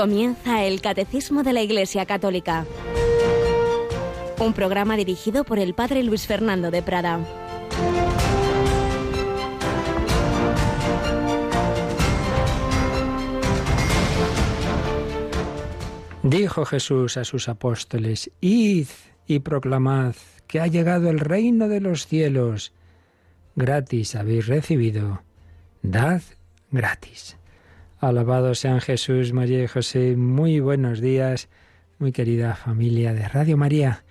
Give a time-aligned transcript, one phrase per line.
[0.00, 2.64] Comienza el Catecismo de la Iglesia Católica.
[4.38, 7.20] Un programa dirigido por el Padre Luis Fernando de Prada.
[16.22, 18.88] Dijo Jesús a sus apóstoles, Id
[19.26, 20.14] y proclamad
[20.46, 22.72] que ha llegado el reino de los cielos.
[23.54, 25.20] Gratis habéis recibido,
[25.82, 26.22] dad
[26.70, 27.36] gratis.
[28.00, 30.16] Alabado sean Jesús, María y José.
[30.16, 31.50] Muy buenos días,
[31.98, 34.04] muy querida familia de Radio María,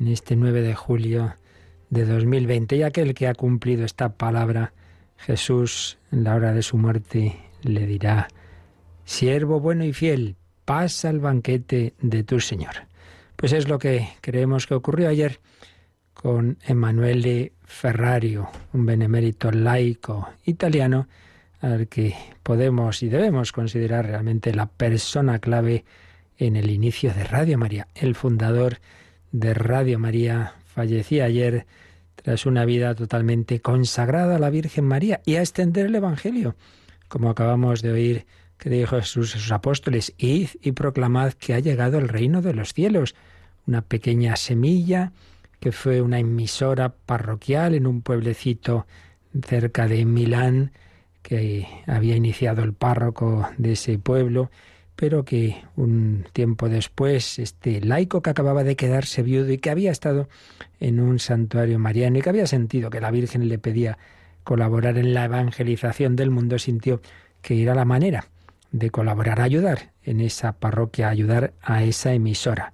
[0.00, 1.36] en este 9 de julio
[1.90, 2.76] de 2020.
[2.76, 4.72] Y aquel que ha cumplido esta palabra,
[5.18, 8.28] Jesús, en la hora de su muerte, le dirá,
[9.04, 12.86] Siervo bueno y fiel, pasa al banquete de tu Señor.
[13.36, 15.40] Pues es lo que creemos que ocurrió ayer
[16.14, 21.06] con Emanuele Ferrario, un benemérito laico italiano,
[21.60, 25.84] al que podemos y debemos considerar realmente la persona clave
[26.38, 27.88] en el inicio de Radio María.
[27.94, 28.78] El fundador
[29.32, 31.66] de Radio María fallecía ayer
[32.16, 36.56] tras una vida totalmente consagrada a la Virgen María y a extender el Evangelio,
[37.08, 38.26] como acabamos de oír
[38.58, 42.54] que dijo Jesús a sus apóstoles, id y proclamad que ha llegado el reino de
[42.54, 43.14] los cielos,
[43.66, 45.12] una pequeña semilla
[45.60, 48.86] que fue una emisora parroquial en un pueblecito
[49.46, 50.72] cerca de Milán,
[51.26, 54.48] que había iniciado el párroco de ese pueblo,
[54.94, 59.90] pero que un tiempo después este laico que acababa de quedarse viudo y que había
[59.90, 60.28] estado
[60.78, 63.98] en un santuario mariano y que había sentido que la Virgen le pedía
[64.44, 67.00] colaborar en la evangelización del mundo, sintió
[67.42, 68.28] que era la manera
[68.70, 72.72] de colaborar, ayudar en esa parroquia, ayudar a esa emisora.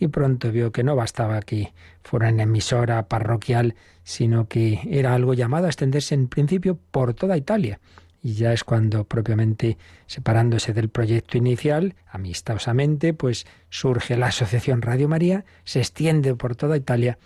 [0.00, 1.72] Y pronto vio que no bastaba que
[2.02, 7.36] fuera una emisora parroquial, sino que era algo llamado a extenderse en principio por toda
[7.36, 7.78] Italia.
[8.22, 15.08] Y ya es cuando propiamente, separándose del proyecto inicial, amistosamente, pues surge la Asociación Radio
[15.08, 17.18] María, se extiende por toda Italia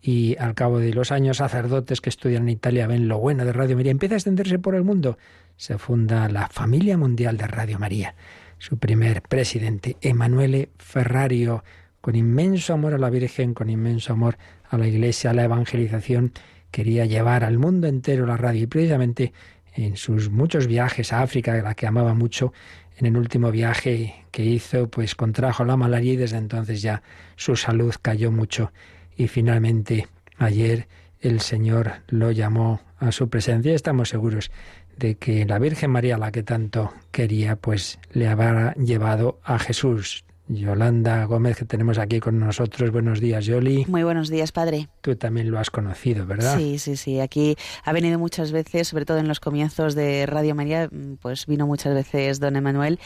[0.00, 3.54] y al cabo de los años sacerdotes que estudian en Italia ven lo bueno de
[3.54, 5.16] Radio María, empieza a extenderse por el mundo.
[5.56, 8.14] Se funda la Familia Mundial de Radio María.
[8.58, 11.64] Su primer presidente, Emanuele Ferrario,
[12.02, 14.36] con inmenso amor a la Virgen, con inmenso amor
[14.68, 16.32] a la Iglesia, a la evangelización,
[16.70, 19.32] quería llevar al mundo entero la radio y precisamente
[19.74, 22.52] en sus muchos viajes a África, la que amaba mucho,
[22.96, 27.02] en el último viaje que hizo, pues contrajo la malaria y desde entonces ya
[27.36, 28.72] su salud cayó mucho
[29.16, 30.08] y finalmente
[30.38, 30.86] ayer
[31.20, 34.50] el Señor lo llamó a su presencia y estamos seguros
[34.96, 40.24] de que la Virgen María, la que tanto quería, pues le habrá llevado a Jesús.
[40.46, 42.90] Yolanda Gómez, que tenemos aquí con nosotros.
[42.90, 43.86] Buenos días, Yoli.
[43.88, 44.88] Muy buenos días, padre.
[45.00, 46.58] Tú también lo has conocido, ¿verdad?
[46.58, 47.20] Sí, sí, sí.
[47.20, 50.90] Aquí ha venido muchas veces, sobre todo en los comienzos de Radio María,
[51.20, 52.98] pues vino muchas veces don Emanuel,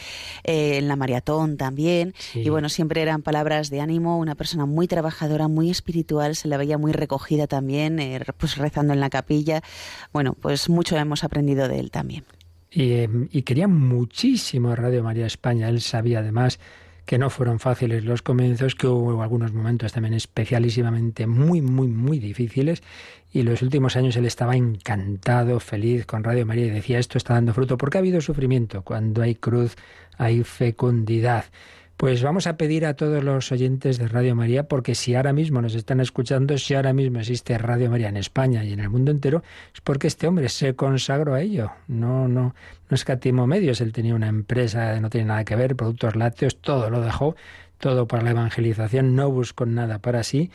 [0.43, 2.13] eh, en la maratón también.
[2.33, 6.57] Y bueno, siempre eran palabras de ánimo, una persona muy trabajadora, muy espiritual, se la
[6.57, 9.61] veía muy recogida también, eh, pues rezando en la capilla.
[10.11, 12.25] Bueno, pues mucho hemos aprendido de él también.
[12.69, 15.69] Y, eh, y quería muchísimo Radio María España.
[15.69, 16.59] Él sabía además
[17.09, 22.19] que no fueron fáciles los comienzos, que hubo algunos momentos también especialísimamente muy, muy, muy
[22.19, 22.83] difíciles.
[23.33, 27.33] Y los últimos años él estaba encantado, feliz con Radio María y decía, esto está
[27.33, 28.83] dando fruto, porque ha habido sufrimiento.
[28.83, 29.75] Cuando hay cruz,
[30.19, 31.45] hay fecundidad.
[31.99, 35.61] Pues vamos a pedir a todos los oyentes de Radio María, porque si ahora mismo
[35.61, 39.11] nos están escuchando, si ahora mismo existe Radio María en España y en el mundo
[39.11, 39.43] entero,
[39.73, 41.73] es porque este hombre se consagró a ello.
[41.89, 42.55] No, no,
[42.89, 43.81] no escatimó medios.
[43.81, 47.35] Él tenía una empresa, no tiene nada que ver, productos lácteos, todo lo dejó,
[47.79, 50.51] todo para la evangelización, no buscó nada para sí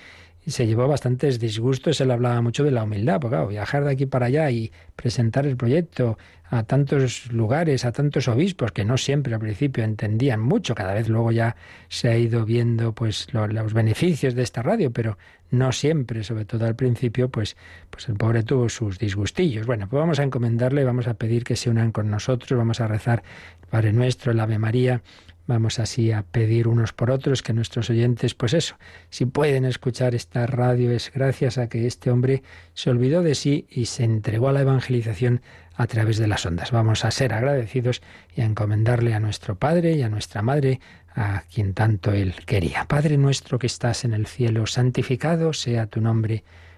[0.47, 2.01] y se llevó bastantes disgustos.
[2.01, 5.47] Él hablaba mucho de la humildad, porque claro, viajar de aquí para allá y presentar
[5.47, 6.17] el proyecto
[6.55, 11.09] a tantos lugares, a tantos obispos que no siempre al principio entendían mucho, cada vez
[11.09, 11.57] luego ya
[11.89, 15.19] se ha ido viendo pues los beneficios de esta radio, pero
[15.51, 17.57] no siempre, sobre todo al principio, pues,
[17.91, 19.67] pues el pobre tuvo sus disgustillos.
[19.67, 22.87] Bueno, pues vamos a encomendarle, vamos a pedir que se unan con nosotros, vamos a
[22.87, 23.25] rezar
[23.69, 25.03] Padre Nuestro, el Ave María,
[25.47, 28.77] Vamos así a pedir unos por otros que nuestros oyentes, pues eso,
[29.11, 32.43] si pueden escuchar esta radio es gracias a que este hombre
[32.73, 35.43] se olvidó de sí y se entregó a la evangelización
[35.75, 36.71] a través de las ondas.
[36.73, 38.01] Vamos a ser agradecidos
[38.35, 40.81] y a encomendarle a nuestro Padre y a nuestra Madre,
[41.15, 42.87] a quien tanto Él quería.
[42.87, 46.43] Padre nuestro que estás en el cielo, santificado sea tu nombre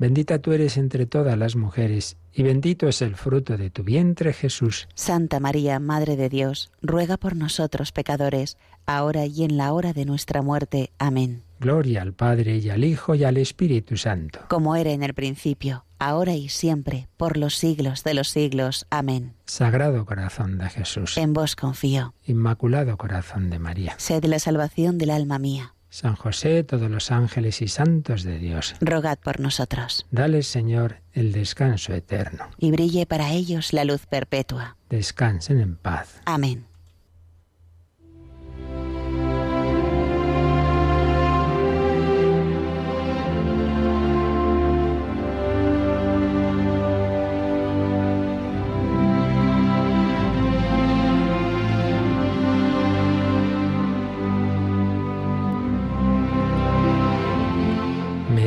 [0.00, 4.32] Bendita tú eres entre todas las mujeres, y bendito es el fruto de tu vientre,
[4.32, 4.88] Jesús.
[4.94, 8.56] Santa María, Madre de Dios, ruega por nosotros pecadores,
[8.86, 10.90] ahora y en la hora de nuestra muerte.
[10.98, 11.42] Amén.
[11.60, 14.40] Gloria al Padre y al Hijo y al Espíritu Santo.
[14.48, 18.86] Como era en el principio, ahora y siempre, por los siglos de los siglos.
[18.88, 19.34] Amén.
[19.44, 21.18] Sagrado corazón de Jesús.
[21.18, 22.14] En vos confío.
[22.24, 23.96] Inmaculado corazón de María.
[23.98, 25.74] Sed la salvación del alma mía.
[25.90, 28.76] San José, todos los ángeles y santos de Dios.
[28.80, 30.06] Rogad por nosotros.
[30.10, 32.48] Dale, Señor, el descanso eterno.
[32.58, 34.76] Y brille para ellos la luz perpetua.
[34.88, 36.20] Descansen en paz.
[36.24, 36.69] Amén.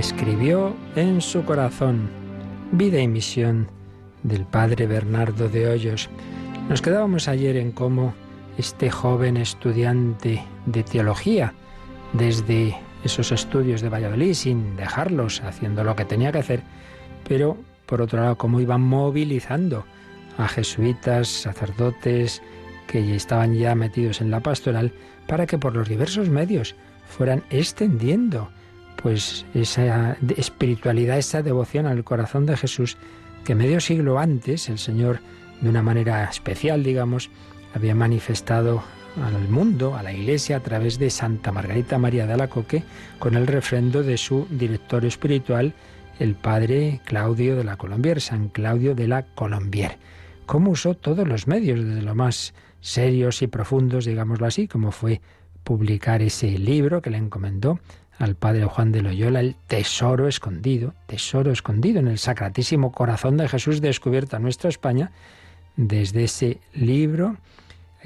[0.04, 2.10] Escribió en su corazón.
[2.74, 3.70] Vida y misión
[4.24, 6.10] del padre Bernardo de Hoyos.
[6.68, 8.14] Nos quedábamos ayer en cómo
[8.58, 11.54] este joven estudiante de teología,
[12.12, 16.64] desde esos estudios de Valladolid, sin dejarlos, haciendo lo que tenía que hacer,
[17.26, 19.86] pero por otro lado, cómo iban movilizando
[20.38, 22.42] a jesuitas, sacerdotes
[22.88, 24.92] que estaban ya metidos en la pastoral,
[25.28, 26.76] para que por los diversos medios
[27.08, 28.50] fueran extendiendo
[29.02, 32.98] pues esa espiritualidad, esa devoción al corazón de Jesús
[33.44, 35.20] que medio siglo antes el Señor,
[35.62, 37.30] de una manera especial, digamos,
[37.74, 38.84] había manifestado
[39.22, 42.84] al mundo, a la Iglesia, a través de Santa Margarita María de Alacoque,
[43.20, 45.74] con el refrendo de su director espiritual,
[46.20, 49.98] el padre Claudio de la Colombier, San Claudio de la Colombier.
[50.46, 55.22] Cómo usó todos los medios, desde lo más serios y profundos, digámoslo así, como fue
[55.64, 57.80] publicar ese libro que le encomendó
[58.24, 63.48] al padre Juan de Loyola el tesoro escondido, tesoro escondido en el sacratísimo corazón de
[63.48, 65.12] Jesús descubierto a nuestra España,
[65.76, 67.38] desde ese libro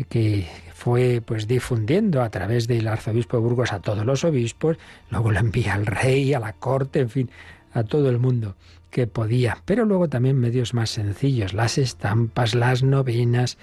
[0.09, 4.77] que fue pues difundiendo a través del arzobispo de Burgos a todos los obispos,
[5.09, 7.29] luego lo envía al rey, a la corte, en fin,
[7.73, 8.55] a todo el mundo
[8.89, 13.57] que podía, pero luego también medios más sencillos, las estampas, las novenas,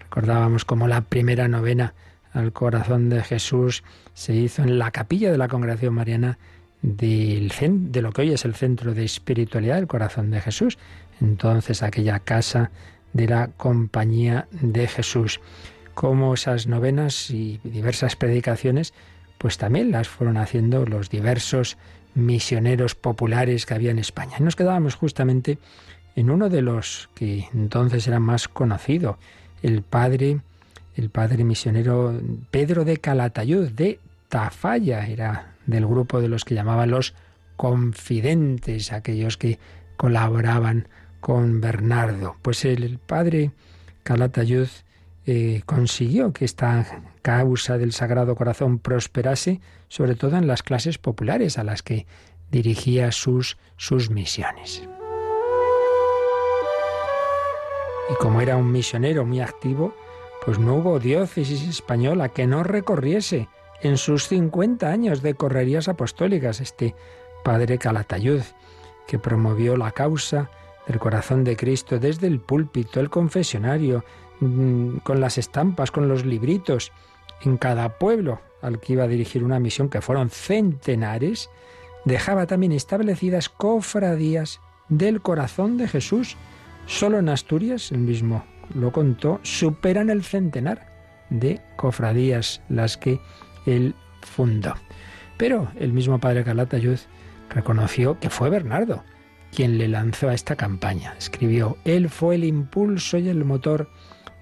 [0.00, 1.94] recordábamos como la primera novena
[2.36, 3.82] al corazón de Jesús
[4.14, 6.38] se hizo en la capilla de la Congregación Mariana
[6.82, 10.78] de lo que hoy es el centro de espiritualidad del corazón de Jesús.
[11.20, 12.70] Entonces aquella casa
[13.12, 15.40] de la compañía de Jesús.
[15.94, 18.92] Como esas novenas y diversas predicaciones,
[19.38, 21.78] pues también las fueron haciendo los diversos
[22.14, 24.36] misioneros populares que había en España.
[24.38, 25.58] Y nos quedábamos justamente
[26.14, 29.18] en uno de los que entonces era más conocido,
[29.62, 30.40] el padre
[30.96, 32.18] el padre misionero
[32.50, 37.14] Pedro de Calatayud de Tafalla, era del grupo de los que llamaban los
[37.56, 39.58] confidentes, aquellos que
[39.96, 40.88] colaboraban
[41.20, 42.36] con Bernardo.
[42.42, 43.52] Pues el padre
[44.02, 44.68] Calatayud
[45.26, 51.58] eh, consiguió que esta causa del Sagrado Corazón prosperase, sobre todo en las clases populares
[51.58, 52.06] a las que
[52.50, 54.88] dirigía sus, sus misiones.
[58.08, 59.94] Y como era un misionero muy activo,
[60.46, 63.48] pues no hubo diócesis española que no recorriese
[63.82, 66.94] en sus 50 años de correrías apostólicas este
[67.42, 68.42] padre Calatayud,
[69.08, 70.48] que promovió la causa
[70.86, 74.04] del corazón de Cristo desde el púlpito, el confesionario,
[74.38, 76.92] mm, con las estampas, con los libritos,
[77.42, 81.50] en cada pueblo al que iba a dirigir una misión, que fueron centenares,
[82.04, 86.36] dejaba también establecidas cofradías del corazón de Jesús.
[86.86, 88.44] Solo en Asturias, el mismo
[88.74, 90.86] lo contó, superan el centenar
[91.30, 93.20] de cofradías las que
[93.66, 94.74] él fundó.
[95.36, 96.98] Pero el mismo padre Calatayud
[97.50, 99.04] reconoció que fue Bernardo
[99.54, 101.14] quien le lanzó a esta campaña.
[101.18, 103.88] Escribió, Él fue el impulso y el motor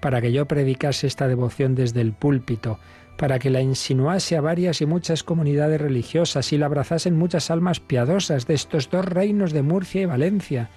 [0.01, 2.79] para que yo predicase esta devoción desde el púlpito,
[3.17, 7.79] para que la insinuase a varias y muchas comunidades religiosas y la abrazasen muchas almas
[7.79, 10.69] piadosas de estos dos reinos de Murcia y Valencia,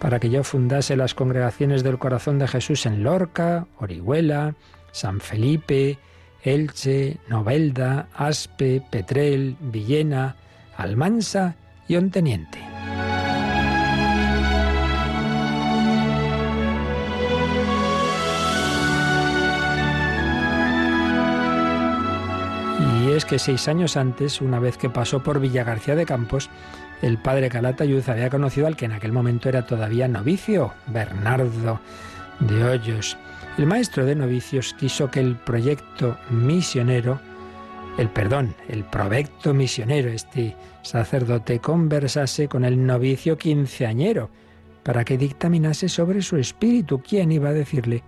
[0.00, 4.54] para que yo fundase las congregaciones del corazón de Jesús en Lorca, Orihuela,
[4.92, 5.98] San Felipe,
[6.42, 10.36] Elche, Novelda, Aspe, Petrel, Villena,
[10.76, 11.54] Almansa
[11.86, 12.58] y Onteniente.
[23.02, 26.48] Y es que seis años antes, una vez que pasó por Villagarcía de Campos,
[27.02, 31.80] el padre Calatayud había conocido al que en aquel momento era todavía novicio, Bernardo
[32.40, 33.16] de Hoyos.
[33.58, 37.20] El maestro de novicios quiso que el proyecto misionero
[37.98, 44.30] el perdón, el provecto misionero, este sacerdote conversase con el novicio quinceañero
[44.82, 47.02] para que dictaminase sobre su espíritu.
[47.02, 48.02] ¿Quién iba a decirle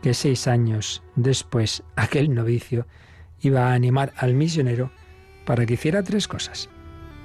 [0.00, 2.86] que seis años después aquel novicio
[3.40, 4.92] iba a animar al misionero
[5.44, 6.68] para que hiciera tres cosas?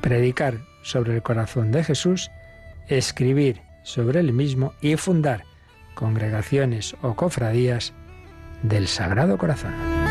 [0.01, 2.31] Predicar sobre el corazón de Jesús,
[2.87, 5.43] escribir sobre él mismo y fundar
[5.95, 7.93] congregaciones o cofradías
[8.63, 10.06] del Sagrado Corazón.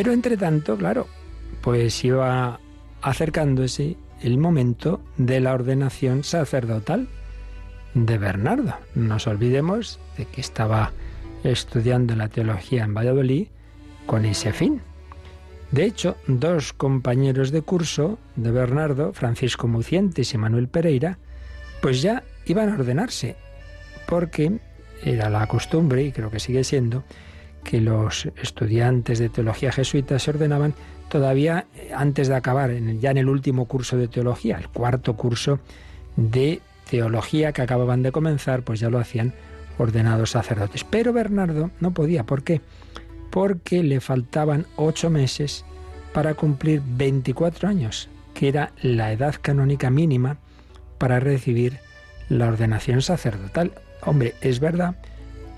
[0.00, 1.08] Pero entre tanto, claro,
[1.60, 2.58] pues iba
[3.02, 7.06] acercándose el momento de la ordenación sacerdotal
[7.92, 8.76] de Bernardo.
[8.94, 10.92] No nos olvidemos de que estaba
[11.44, 13.48] estudiando la teología en Valladolid
[14.06, 14.80] con ese fin.
[15.70, 21.18] De hecho, dos compañeros de curso de Bernardo, Francisco Mucientes y Manuel Pereira,
[21.82, 23.36] pues ya iban a ordenarse,
[24.08, 24.60] porque
[25.04, 27.04] era la costumbre, y creo que sigue siendo,
[27.64, 30.74] que los estudiantes de teología jesuita se ordenaban
[31.08, 35.60] todavía eh, antes de acabar, ya en el último curso de teología, el cuarto curso
[36.16, 39.34] de teología que acababan de comenzar, pues ya lo hacían
[39.78, 40.84] ordenados sacerdotes.
[40.84, 42.60] Pero Bernardo no podía, ¿por qué?
[43.30, 45.64] Porque le faltaban ocho meses
[46.12, 50.38] para cumplir 24 años, que era la edad canónica mínima
[50.98, 51.78] para recibir
[52.28, 53.72] la ordenación sacerdotal.
[54.02, 54.96] Hombre, es verdad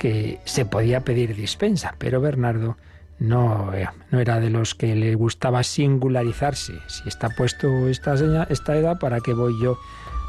[0.03, 2.77] que se podía pedir dispensa, pero Bernardo
[3.21, 6.73] no, eh, no era de los que le gustaba singularizarse.
[6.89, 8.15] Si está puesto esta,
[8.51, 9.79] esta edad, ¿para qué voy yo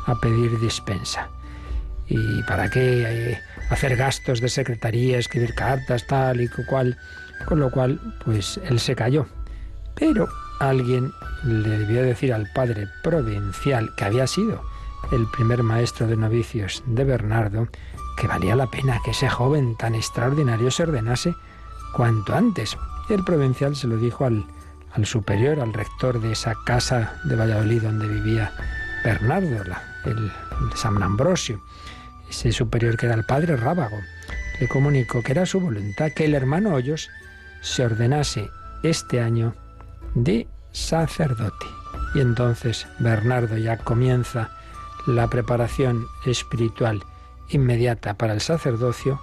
[0.05, 1.27] a pedir dispensa?
[2.07, 3.39] ¿Y para qué eh,
[3.71, 6.95] hacer gastos de secretaría, escribir cartas, tal y cual?
[7.47, 9.25] Con lo cual, pues él se cayó.
[9.95, 11.11] Pero alguien
[11.43, 14.61] le debió decir al padre provincial, que había sido
[15.11, 17.67] el primer maestro de novicios de Bernardo,
[18.17, 21.35] que valía la pena que ese joven tan extraordinario se ordenase
[21.93, 22.77] cuanto antes.
[23.09, 24.45] El provincial se lo dijo al,
[24.93, 28.51] al superior, al rector de esa casa de Valladolid donde vivía
[29.03, 29.63] Bernardo,
[30.05, 30.31] el,
[30.75, 31.61] San Ambrosio,
[32.29, 33.97] ese superior que era el padre Rábago.
[34.59, 37.09] Le comunicó que era su voluntad que el hermano Hoyos
[37.61, 38.49] se ordenase
[38.83, 39.55] este año
[40.13, 41.65] de sacerdote.
[42.13, 44.51] Y entonces Bernardo ya comienza
[45.07, 47.03] la preparación espiritual
[47.49, 49.21] inmediata para el sacerdocio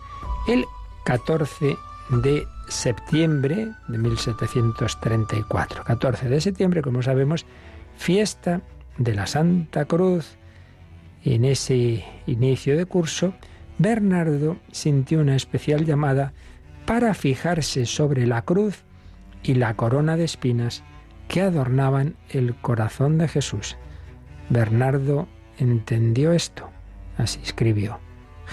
[0.48, 0.64] el
[1.04, 1.76] 14
[2.10, 5.84] de septiembre de 1734.
[5.84, 7.46] 14 de septiembre, como sabemos,
[7.96, 8.62] fiesta
[8.98, 10.36] de la Santa Cruz.
[11.22, 13.34] Y en ese inicio de curso,
[13.78, 16.32] Bernardo sintió una especial llamada
[16.86, 18.84] para fijarse sobre la cruz
[19.42, 20.82] y la corona de espinas
[21.28, 23.76] que adornaban el corazón de Jesús.
[24.48, 26.68] Bernardo entendió esto,
[27.16, 28.00] así escribió.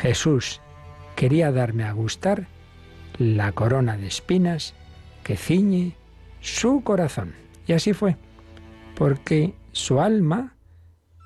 [0.02, 0.62] Jesús
[1.16, 2.48] quería darme a gustar
[3.18, 4.74] la corona de espinas
[5.24, 5.96] que ciñe
[6.42, 7.34] su corazón.
[7.66, 8.16] Y así fue,
[8.96, 10.56] porque su alma,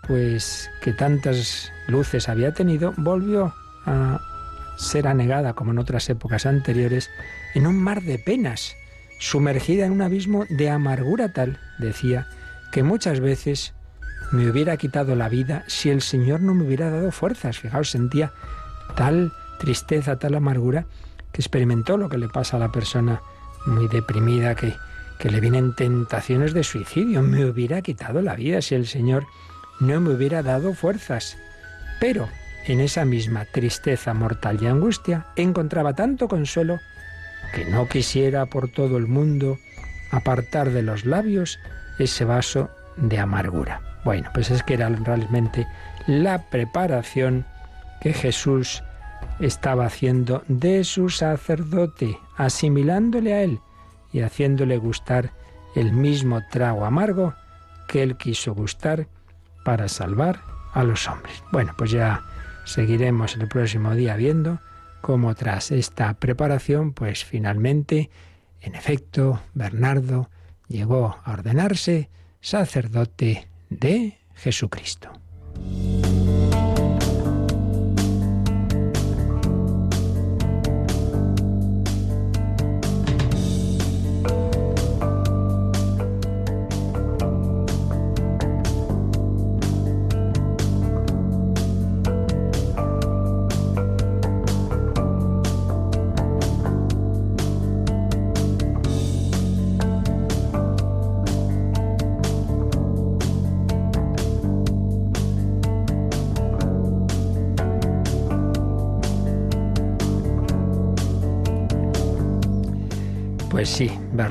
[0.08, 3.54] pues que tantas luces había tenido, volvió
[3.86, 4.20] a
[4.78, 7.10] ser anegada, como en otras épocas anteriores,
[7.54, 8.75] en un mar de penas,
[9.20, 12.28] sumergida en un abismo de amargura tal, decía,
[12.72, 13.74] que muchas veces
[14.32, 17.60] me hubiera quitado la vida si el Señor no me hubiera dado fuerzas.
[17.60, 18.32] Fijaos, sentía
[18.95, 20.86] tal tristeza, tal amargura,
[21.31, 23.21] que experimentó lo que le pasa a la persona
[23.65, 24.74] muy deprimida, que,
[25.19, 27.21] que le vienen tentaciones de suicidio.
[27.21, 29.25] Me hubiera quitado la vida si el Señor
[29.79, 31.38] no me hubiera dado fuerzas.
[32.00, 32.27] Pero
[32.65, 36.79] en esa misma tristeza mortal y angustia encontraba tanto consuelo
[37.53, 39.57] que no quisiera por todo el mundo
[40.12, 41.60] apartar de los labios
[41.98, 43.81] ese vaso de amargura.
[44.03, 45.67] Bueno, pues es que era realmente
[46.07, 47.45] la preparación
[48.01, 48.84] que Jesús
[49.39, 53.60] estaba haciendo de su sacerdote, asimilándole a él
[54.12, 55.31] y haciéndole gustar
[55.75, 57.34] el mismo trago amargo
[57.88, 59.08] que él quiso gustar
[59.63, 60.41] para salvar
[60.74, 61.43] a los hombres.
[61.51, 62.22] Bueno, pues ya
[62.65, 64.60] seguiremos el próximo día viendo
[65.01, 68.10] cómo tras esta preparación, pues finalmente,
[68.62, 70.29] en efecto, Bernardo
[70.67, 75.12] llegó a ordenarse sacerdote de Jesucristo.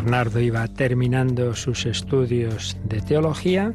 [0.00, 3.74] Bernardo iba terminando sus estudios de teología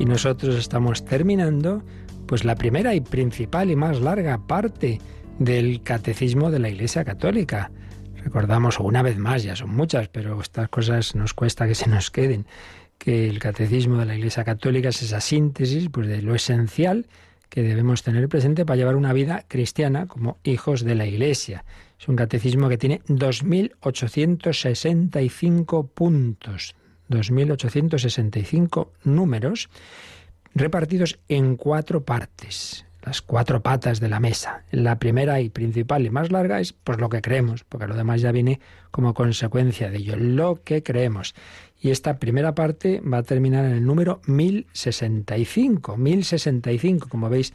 [0.00, 1.84] y nosotros estamos terminando
[2.26, 5.00] pues la primera y principal y más larga parte
[5.38, 7.70] del catecismo de la Iglesia Católica.
[8.24, 12.10] Recordamos una vez más, ya son muchas, pero estas cosas nos cuesta que se nos
[12.10, 12.46] queden,
[12.98, 17.06] que el catecismo de la Iglesia Católica es esa síntesis pues, de lo esencial
[17.50, 21.66] que debemos tener presente para llevar una vida cristiana como hijos de la Iglesia.
[22.00, 26.74] Es un catecismo que tiene 2.865 puntos,
[27.10, 29.68] 2.865 números
[30.54, 34.64] repartidos en cuatro partes, las cuatro patas de la mesa.
[34.70, 38.20] La primera y principal y más larga es pues lo que creemos, porque lo demás
[38.20, 41.34] ya viene como consecuencia de ello, lo que creemos.
[41.80, 45.96] Y esta primera parte va a terminar en el número 1065.
[45.96, 47.52] 1065, como veis,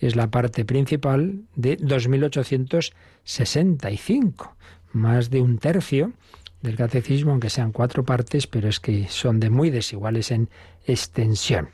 [0.00, 4.56] es la parte principal de 2865.
[4.92, 6.12] Más de un tercio
[6.62, 10.48] del catecismo, aunque sean cuatro partes, pero es que son de muy desiguales en
[10.86, 11.70] extensión.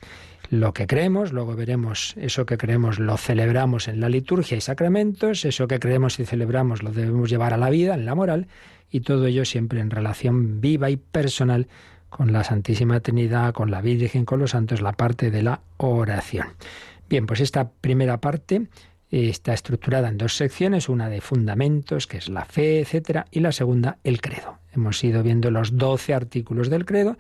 [0.51, 5.45] Lo que creemos, luego veremos eso que creemos lo celebramos en la liturgia y sacramentos,
[5.45, 8.49] eso que creemos y celebramos lo debemos llevar a la vida, en la moral,
[8.91, 11.69] y todo ello siempre en relación viva y personal
[12.09, 16.49] con la Santísima Trinidad, con la Virgen, con los santos, la parte de la oración.
[17.09, 18.67] Bien, pues esta primera parte
[19.09, 23.53] está estructurada en dos secciones, una de fundamentos, que es la fe, etcétera, y la
[23.53, 24.59] segunda, el credo.
[24.73, 27.17] Hemos ido viendo los doce artículos del credo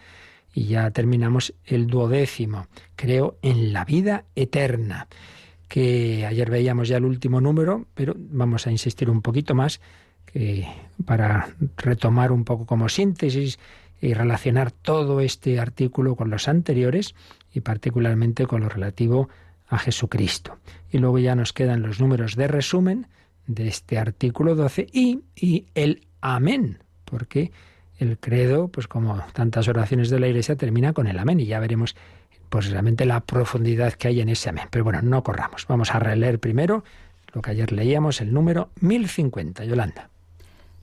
[0.52, 2.66] y ya terminamos el duodécimo.
[2.96, 5.08] Creo en la vida eterna,
[5.68, 9.80] que ayer veíamos ya el último número, pero vamos a insistir un poquito más
[11.04, 13.58] para retomar un poco como síntesis
[14.00, 17.14] y relacionar todo este artículo con los anteriores
[17.52, 19.28] y particularmente con lo relativo
[19.68, 20.58] a Jesucristo.
[20.90, 23.06] Y luego ya nos quedan los números de resumen
[23.46, 27.52] de este artículo 12 y, y el amén, porque
[28.00, 31.60] el credo, pues como tantas oraciones de la Iglesia, termina con el amén y ya
[31.60, 31.94] veremos
[32.48, 34.66] pues realmente la profundidad que hay en ese amén.
[34.70, 35.66] Pero bueno, no corramos.
[35.68, 36.82] Vamos a releer primero
[37.32, 40.10] lo que ayer leíamos, el número 1050, Yolanda.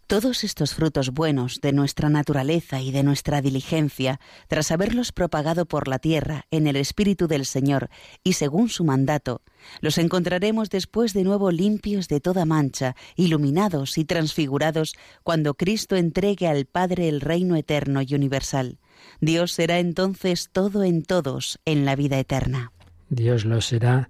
[0.08, 5.90] Todos estos frutos buenos de nuestra naturaleza y de nuestra diligencia, tras haberlos propagado por
[5.90, 7.90] la tierra en el Espíritu del Señor
[8.24, 9.42] y según su mandato,
[9.82, 16.48] los encontraremos después de nuevo limpios de toda mancha, iluminados y transfigurados cuando Cristo entregue
[16.48, 18.80] al Padre el reino eterno y universal.
[19.20, 22.72] Dios será entonces todo en todos en la vida eterna.
[23.10, 24.10] Dios lo será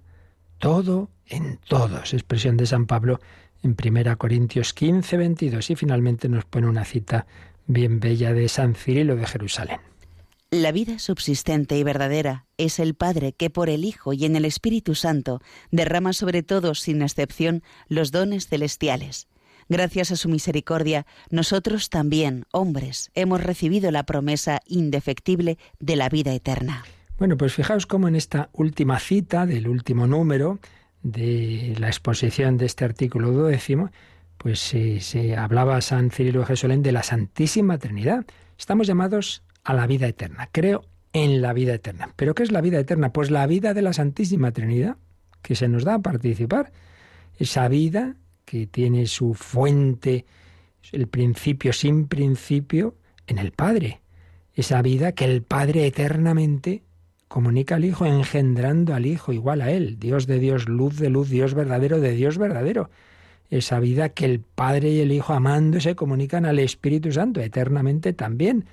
[0.58, 2.14] todo en todos.
[2.14, 3.18] Expresión de San Pablo
[3.62, 7.26] en 1 Corintios 15, 22 y finalmente nos pone una cita
[7.66, 9.80] bien bella de San Cirilo de Jerusalén.
[10.50, 14.46] La vida subsistente y verdadera es el Padre que por el Hijo y en el
[14.46, 15.40] Espíritu Santo
[15.70, 19.28] derrama sobre todos sin excepción los dones celestiales.
[19.68, 26.32] Gracias a su misericordia, nosotros también, hombres, hemos recibido la promesa indefectible de la vida
[26.32, 26.82] eterna.
[27.18, 30.60] Bueno, pues fijaos cómo en esta última cita del último número,
[31.02, 33.90] de la exposición de este artículo duodécimo,
[34.36, 38.24] pues se, hablaba San Cirilo Jerusalén de la Santísima Trinidad.
[38.56, 40.48] Estamos llamados a la vida eterna.
[40.52, 42.12] Creo en la vida eterna.
[42.16, 43.12] ¿Pero qué es la vida eterna?
[43.12, 44.96] Pues la vida de la Santísima Trinidad,
[45.42, 46.72] que se nos da a participar.
[47.36, 50.24] Esa vida que tiene su fuente,
[50.92, 52.94] el principio sin principio,
[53.26, 54.00] en el Padre.
[54.54, 56.82] Esa vida que el Padre eternamente
[57.28, 61.28] comunica al Hijo engendrando al Hijo igual a Él, Dios de Dios, luz de luz,
[61.28, 62.90] Dios verdadero de Dios verdadero.
[63.50, 68.66] Esa vida que el Padre y el Hijo amándose comunican al Espíritu Santo eternamente también.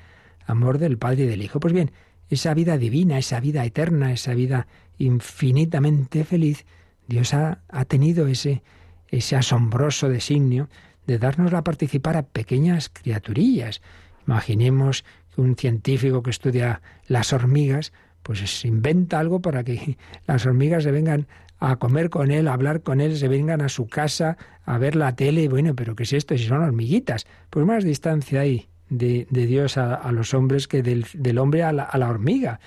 [0.48, 1.60] Amor del Padre y del Hijo.
[1.60, 1.91] Pues bien,
[2.30, 6.65] esa vida divina, esa vida eterna, esa vida infinitamente feliz,
[7.08, 8.63] Dios ha, ha tenido ese,
[9.10, 10.70] ese asombroso designio
[11.08, 13.82] de darnos a participar a pequeñas criaturillas.
[14.28, 17.94] Imaginemos que un científico que estudia las hormigas
[18.26, 21.28] pues se inventa algo para que las hormigas se vengan
[21.60, 24.36] a comer con él, a hablar con él, se vengan a su casa,
[24.66, 26.36] a ver la tele, bueno, pero ¿qué es esto?
[26.36, 27.28] Si son hormiguitas.
[27.52, 31.98] Pues más distancia hay de, Dios a, los hombres que del, hombre a la, a
[32.00, 32.60] la hormiga.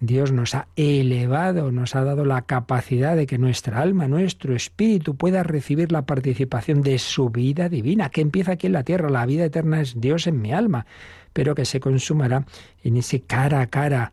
[0.00, 5.16] Dios nos ha elevado, nos ha dado la capacidad de que nuestra alma, nuestro espíritu
[5.16, 9.08] pueda recibir la participación de su vida divina, que empieza aquí en la tierra.
[9.08, 10.84] La vida eterna es Dios en mi alma,
[11.32, 12.44] pero que se consumará
[12.84, 14.12] en ese cara a cara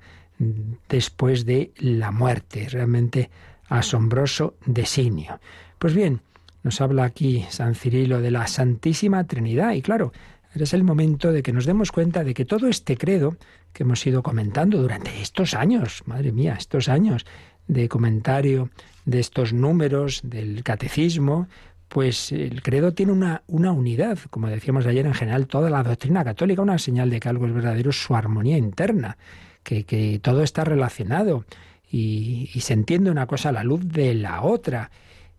[0.90, 2.68] después de la muerte.
[2.70, 3.30] Realmente
[3.70, 5.40] asombroso designio.
[5.80, 6.22] Pues bien,
[6.64, 10.14] nos habla aquí San Cirilo de la Santísima Trinidad y claro,
[10.56, 13.36] es el momento de que nos demos cuenta de que todo este credo
[13.74, 17.26] que hemos ido comentando durante estos años, madre mía, estos años
[17.68, 18.70] de comentario
[19.06, 21.48] de estos números del catecismo,
[21.88, 26.24] pues el credo tiene una, una, unidad, como decíamos ayer en general, toda la doctrina
[26.24, 29.18] católica, una señal de que algo es verdadero su armonía interna,
[29.64, 31.46] que, todo está relacionado
[31.90, 34.92] y, se entiende una cosa a la luz de la otra.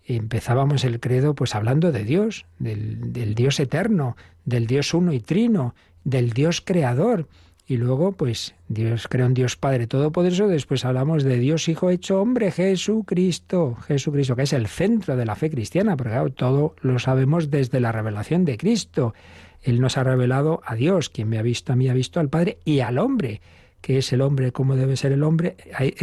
[0.07, 5.75] Empezábamos el credo pues hablando de Dios, del, Dios eterno, del Dios uno y trino,
[6.05, 7.29] del Dios creador.
[7.67, 10.49] Y luego, pues, Dios crea un Dios Padre Todopoderoso.
[10.49, 13.77] Después hablamos de Dios Hijo hecho hombre, Jesucristo.
[13.87, 17.91] Jesucristo, que es el centro de la fe cristiana, porque todo lo sabemos desde la
[17.91, 19.15] revelación de Cristo.
[19.63, 22.29] Él nos ha revelado a Dios, quien me ha visto a mí ha visto al
[22.29, 23.41] Padre, y al hombre,
[23.85, 25.59] que es el hombre, cómo debe ser el hombre.
[25.75, 25.95] Ahí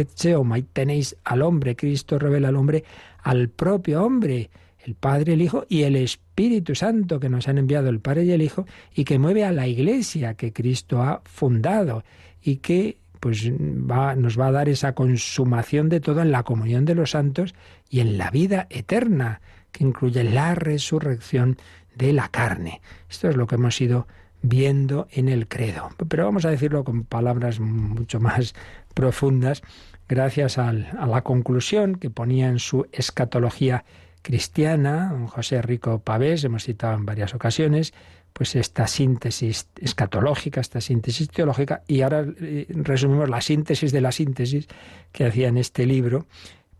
[0.72, 1.74] tenéis al hombre.
[1.74, 2.84] Cristo revela al hombre
[3.24, 4.50] al propio hombre
[4.84, 8.30] el Padre, el Hijo y el Espíritu Santo que nos han enviado el Padre y
[8.30, 12.04] el Hijo y que mueve a la Iglesia que Cristo ha fundado
[12.40, 16.84] y que pues va, nos va a dar esa consumación de todo en la comunión
[16.84, 17.52] de los santos
[17.90, 19.40] y en la vida eterna,
[19.72, 21.56] que incluye la resurrección
[21.96, 22.80] de la carne.
[23.10, 24.06] Esto es lo que hemos ido
[24.42, 25.90] viendo en el credo.
[26.08, 28.54] Pero vamos a decirlo con palabras mucho más
[28.94, 29.62] profundas,
[30.08, 33.84] gracias a la conclusión que ponía en su escatología
[34.22, 37.92] cristiana, José Rico Pavés, hemos citado en varias ocasiones,
[38.32, 44.12] pues esta síntesis escatológica, esta síntesis teológica, y ahora eh, resumimos la síntesis de la
[44.12, 44.68] síntesis
[45.12, 46.26] que hacía en este libro,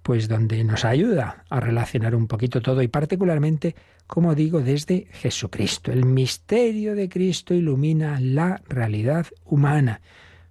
[0.02, 3.74] pues donde nos ayuda a relacionar un poquito todo y particularmente,
[4.12, 5.90] como digo, desde Jesucristo.
[5.90, 10.02] El misterio de Cristo ilumina la realidad humana.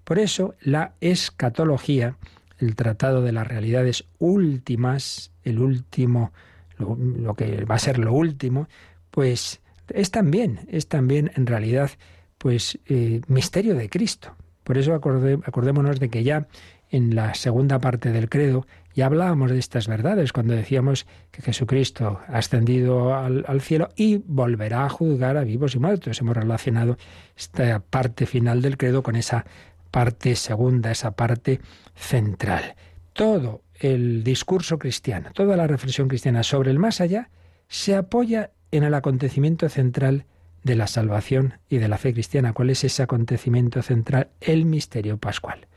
[0.03, 2.15] Por eso la escatología,
[2.57, 6.33] el tratado de las realidades últimas, el último
[6.79, 8.67] lo, que va a ser lo último,
[9.11, 11.91] pues es también, es también en realidad,
[12.39, 14.35] pues eh, misterio de Cristo.
[14.63, 16.47] Por eso acordémonos de que ya
[16.89, 22.19] en la segunda parte del credo ya hablábamos de estas verdades cuando decíamos que Jesucristo
[22.27, 26.19] ha ascendido al, al, cielo y volverá a juzgar a vivos y muertos.
[26.19, 26.97] Hemos relacionado
[27.37, 29.45] esta parte final del credo con esa
[29.91, 31.61] parte segunda, esa parte
[31.95, 32.75] central.
[33.13, 37.29] Todo el discurso cristiano, toda la reflexión cristiana sobre el más allá,
[37.67, 40.25] se apoya en el acontecimiento central
[40.63, 42.53] de la salvación y de la fe cristiana.
[42.53, 44.29] ¿Cuál es ese acontecimiento central?
[44.39, 45.67] El misterio pascual.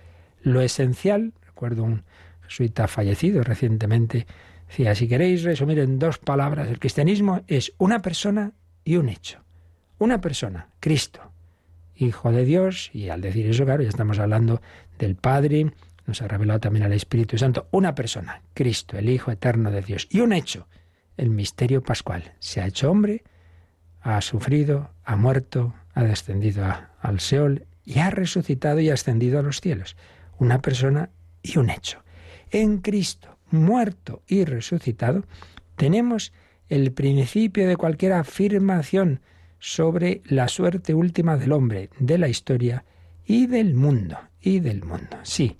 [0.43, 2.05] Lo esencial, recuerdo un
[2.49, 4.27] jesuita fallecido recientemente,
[4.69, 8.53] decía, si queréis resumir en dos palabras, el cristianismo es una persona
[8.85, 9.41] y un hecho.
[9.99, 11.33] Una persona, Cristo,
[11.97, 14.61] Hijo de Dios, y al decir eso, claro, ya estamos hablando
[14.99, 15.73] del Padre,
[16.07, 20.09] nos ha revelado también al Espíritu Santo, una persona, Cristo, el Hijo eterno de Dios,
[20.11, 20.67] y un hecho,
[21.17, 22.33] el misterio pascual.
[22.41, 23.23] Se ha hecho hombre,
[24.01, 26.67] ha sufrido, ha muerto, ha descendido
[27.01, 29.97] al Seol y ha resucitado y ascendido a los cielos.
[30.39, 31.11] Una persona
[31.43, 32.04] y un hecho.
[32.55, 35.25] En Cristo, muerto y resucitado,
[35.75, 36.33] tenemos
[36.69, 39.23] el principio de cualquier afirmación
[39.59, 42.85] sobre la suerte última del hombre, de la historia
[43.27, 44.19] y del mundo.
[44.41, 45.17] Y del mundo.
[45.25, 45.57] Sí,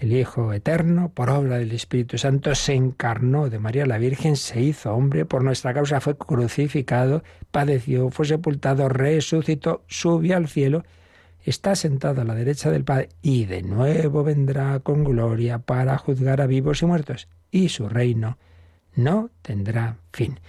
[0.00, 4.60] el Hijo Eterno, por obra del Espíritu Santo, se encarnó de María la Virgen, se
[4.60, 10.84] hizo hombre, por nuestra causa fue crucificado, padeció, fue sepultado, resucitó, subió al cielo,
[11.44, 16.40] está sentado a la derecha del Padre y de nuevo vendrá con gloria para juzgar
[16.40, 18.38] a vivos y muertos, y su reino
[18.94, 20.40] no tendrá fin.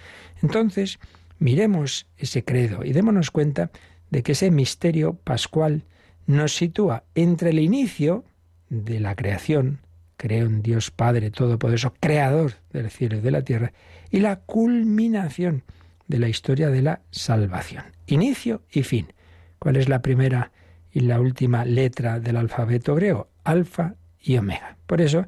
[0.41, 0.99] Entonces,
[1.37, 3.71] miremos ese credo y démonos cuenta
[4.09, 5.83] de que ese misterio pascual
[6.25, 8.25] nos sitúa entre el inicio
[8.69, 9.79] de la creación,
[10.17, 13.73] creo en Dios Padre Todopoderoso, creador del cielo y de la tierra,
[14.11, 15.63] y la culminación
[16.07, 17.83] de la historia de la salvación.
[18.07, 19.13] Inicio y fin.
[19.59, 20.51] ¿Cuál es la primera
[20.91, 23.29] y la última letra del alfabeto griego?
[23.43, 24.77] Alfa y omega.
[24.85, 25.25] Por eso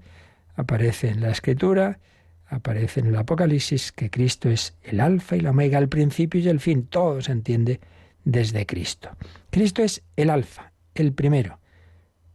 [0.56, 2.00] aparece en la escritura,
[2.48, 6.50] aparece en el Apocalipsis que Cristo es el alfa y la omega, el principio y
[6.50, 6.88] el fin.
[6.88, 7.80] Todo se entiende
[8.24, 9.10] desde Cristo.
[9.50, 11.62] Cristo es el alfa, el primero,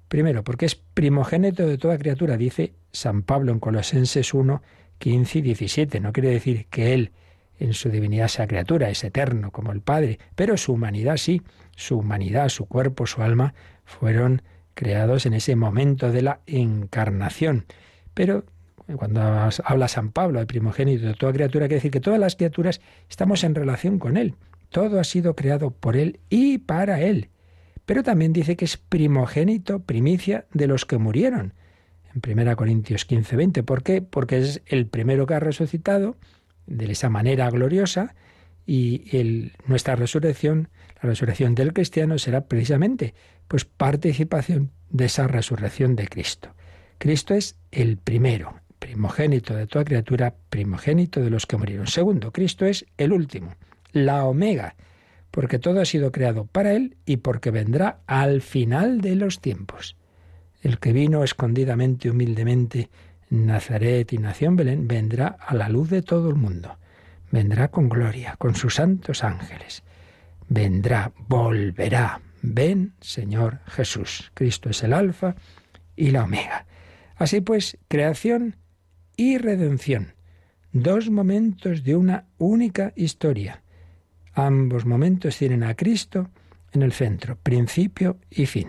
[0.08, 4.62] Primero, porque es primogénito de toda criatura, dice San Pablo en Colosenses 1,
[4.98, 6.00] 15 y 17.
[6.00, 7.10] No quiere decir que Él
[7.58, 11.42] en su divinidad sea criatura, es eterno como el Padre, pero su humanidad sí,
[11.76, 14.42] su humanidad, su cuerpo, su alma fueron
[14.74, 17.66] creados en ese momento de la encarnación.
[18.14, 18.44] Pero
[18.96, 19.20] cuando
[19.64, 23.42] habla San Pablo de primogénito de toda criatura, quiere decir que todas las criaturas estamos
[23.42, 24.34] en relación con Él.
[24.68, 27.30] Todo ha sido creado por Él y para Él.
[27.84, 31.54] Pero también dice que es primogénito, primicia de los que murieron.
[32.14, 33.62] En 1 Corintios 15, 20.
[33.62, 34.02] ¿Por qué?
[34.02, 36.16] Porque es el primero que ha resucitado
[36.66, 38.14] de esa manera gloriosa
[38.66, 40.68] y nuestra resurrección,
[41.02, 43.14] la resurrección del cristiano será precisamente
[43.48, 46.54] pues participación de esa resurrección de Cristo.
[46.98, 51.86] Cristo es el primero, primogénito de toda criatura, primogénito de los que murieron.
[51.86, 53.54] Segundo, Cristo es el último,
[53.92, 54.74] la omega,
[55.30, 59.96] porque todo ha sido creado para Él y porque vendrá al final de los tiempos.
[60.62, 62.88] El que vino escondidamente, humildemente, en
[63.30, 66.76] Nazaret y nació en Belén, vendrá a la luz de todo el mundo.
[67.30, 69.82] Vendrá con gloria, con sus santos ángeles.
[70.48, 72.20] Vendrá, volverá.
[72.42, 74.30] Ven, Señor Jesús.
[74.34, 75.34] Cristo es el alfa
[75.96, 76.66] y la omega.
[77.16, 78.56] Así pues, creación
[79.16, 80.14] y redención.
[80.72, 83.62] Dos momentos de una única historia.
[84.34, 86.30] Ambos momentos tienen a Cristo
[86.72, 88.68] en el centro, principio y fin.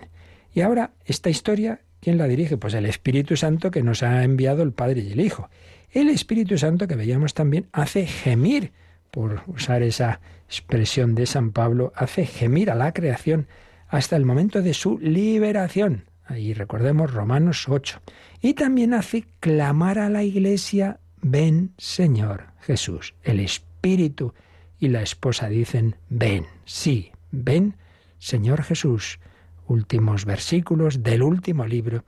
[0.54, 2.56] Y ahora, esta historia, ¿quién la dirige?
[2.56, 5.50] Pues el Espíritu Santo que nos ha enviado el Padre y el Hijo.
[5.92, 8.72] El Espíritu Santo que veíamos también hace gemir,
[9.12, 13.50] por usar esa expresión de San Pablo, hace gemir a la creación
[13.90, 16.06] hasta el momento de su liberación.
[16.24, 18.00] Ahí recordemos Romanos 8.
[18.40, 23.16] Y también hace clamar a la Iglesia, ven Señor Jesús.
[23.22, 24.34] El Espíritu
[24.80, 27.76] y la esposa dicen, ven, sí, ven
[28.18, 29.20] Señor Jesús.
[29.68, 32.04] Últimos versículos del último libro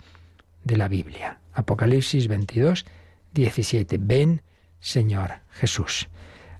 [0.64, 1.40] de la Biblia.
[1.54, 2.86] Apocalipsis 22,
[3.34, 3.98] 17.
[4.00, 4.42] Ven
[4.80, 6.10] Señor Jesús.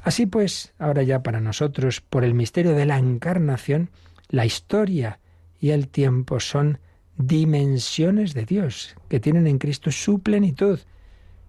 [0.04, 3.90] Así pues, ahora ya para nosotros, por el misterio de la encarnación,
[4.30, 5.20] la historia
[5.60, 6.80] y el tiempo son
[7.18, 10.80] dimensiones de Dios, que tienen en Cristo su plenitud.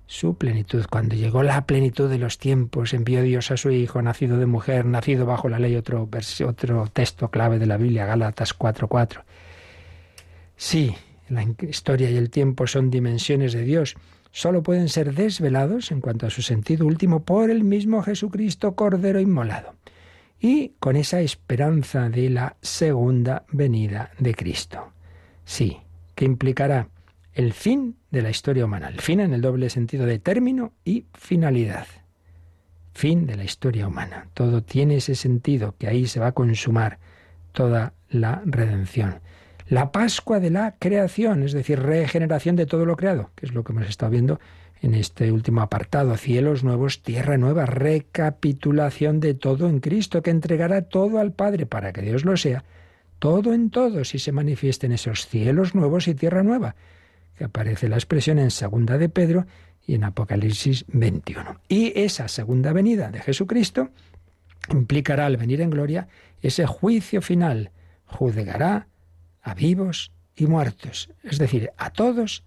[0.07, 0.85] Su plenitud.
[0.91, 4.85] Cuando llegó la plenitud de los tiempos, envió Dios a su Hijo, nacido de mujer,
[4.85, 6.09] nacido bajo la ley, otro,
[6.47, 9.23] otro texto clave de la Biblia, Gálatas 4.4.
[10.63, 10.95] Sí,
[11.31, 13.97] la historia y el tiempo son dimensiones de Dios.
[14.31, 19.21] Solo pueden ser desvelados en cuanto a su sentido último por el mismo Jesucristo Cordero
[19.21, 19.75] inmolado.
[20.39, 24.93] Y con esa esperanza de la segunda venida de Cristo.
[25.47, 25.79] Sí,
[26.15, 26.89] que implicará
[27.33, 31.07] el fin de la historia humana, el fin en el doble sentido de término y
[31.15, 31.87] finalidad.
[32.93, 34.29] Fin de la historia humana.
[34.35, 36.99] Todo tiene ese sentido, que ahí se va a consumar
[37.53, 39.21] toda la redención.
[39.71, 43.65] La Pascua de la creación, es decir, regeneración de todo lo creado, que es lo
[43.65, 44.41] que hemos estado viendo
[44.83, 46.17] en este último apartado.
[46.17, 51.93] Cielos nuevos, tierra nueva, recapitulación de todo en Cristo, que entregará todo al Padre para
[51.93, 52.65] que Dios lo sea
[53.21, 56.75] todo en todo si se manifiesten esos cielos nuevos y tierra nueva,
[57.37, 59.47] que aparece la expresión en segunda de Pedro
[59.87, 61.61] y en Apocalipsis 21.
[61.69, 63.91] Y esa segunda venida de Jesucristo
[64.71, 66.09] implicará al venir en gloria
[66.41, 67.71] ese juicio final,
[68.07, 68.89] juzgará
[69.43, 72.45] a vivos y muertos, es decir, a todos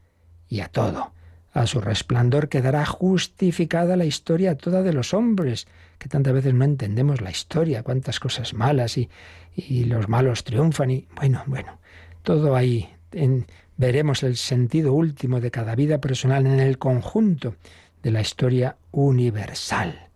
[0.48, 1.14] y a todo.
[1.52, 5.68] A su resplandor quedará justificada la historia toda de los hombres,
[6.00, 9.10] que tantas veces no entendemos la historia, cuántas cosas malas y,
[9.56, 11.80] y los malos triunfan y bueno, bueno,
[12.24, 13.46] todo ahí en,
[13.78, 17.56] veremos el sentido último de cada vida personal en el conjunto
[18.02, 20.10] de la historia universal.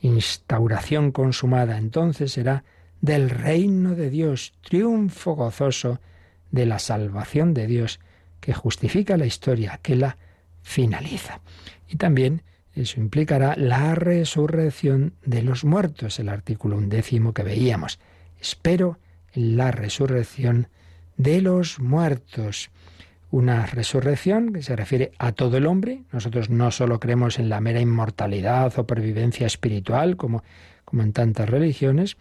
[0.00, 2.64] Instauración consumada entonces será
[3.00, 6.00] del reino de Dios, triunfo gozoso
[6.52, 7.98] de la salvación de Dios
[8.40, 10.16] que justifica la historia, que la
[10.62, 11.40] finaliza.
[11.88, 12.42] Y también
[12.74, 17.98] eso implicará la resurrección de los muertos, el artículo undécimo que veíamos.
[18.40, 18.98] Espero
[19.34, 20.68] la resurrección
[21.16, 22.70] de los muertos.
[23.30, 26.02] Una resurrección que se refiere a todo el hombre.
[26.12, 30.42] Nosotros no solo creemos en la mera inmortalidad o pervivencia espiritual, como,
[30.84, 32.16] como en tantas religiones,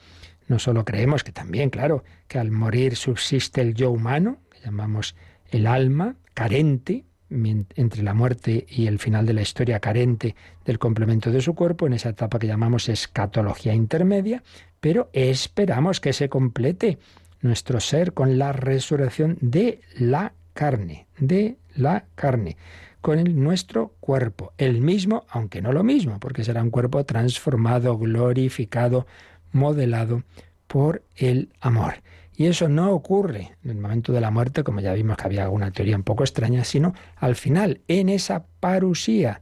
[0.51, 5.15] no solo creemos que también, claro, que al morir subsiste el yo humano, que llamamos
[5.49, 10.35] el alma, carente, entre la muerte y el final de la historia carente
[10.65, 14.43] del complemento de su cuerpo, en esa etapa que llamamos escatología intermedia,
[14.81, 16.99] pero esperamos que se complete
[17.39, 22.57] nuestro ser con la resurrección de la carne, de la carne,
[22.99, 29.07] con nuestro cuerpo, el mismo, aunque no lo mismo, porque será un cuerpo transformado, glorificado,
[29.51, 30.23] modelado
[30.67, 31.95] por el amor.
[32.35, 35.43] Y eso no ocurre en el momento de la muerte, como ya vimos que había
[35.43, 39.41] alguna teoría un poco extraña, sino al final, en esa parusía,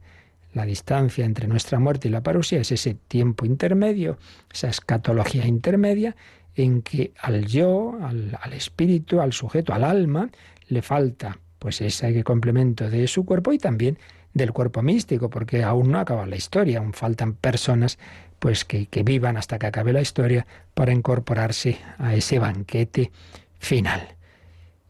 [0.52, 4.18] la distancia entre nuestra muerte y la parusía es ese tiempo intermedio,
[4.52, 6.16] esa escatología intermedia,
[6.56, 10.28] en que al yo, al, al, espíritu, al sujeto, al alma,
[10.68, 13.98] le falta pues ese complemento de su cuerpo y también
[14.34, 17.98] del cuerpo místico, porque aún no acaba la historia, aún faltan personas
[18.38, 23.10] pues que, que vivan hasta que acabe la historia para incorporarse a ese banquete
[23.58, 24.16] final.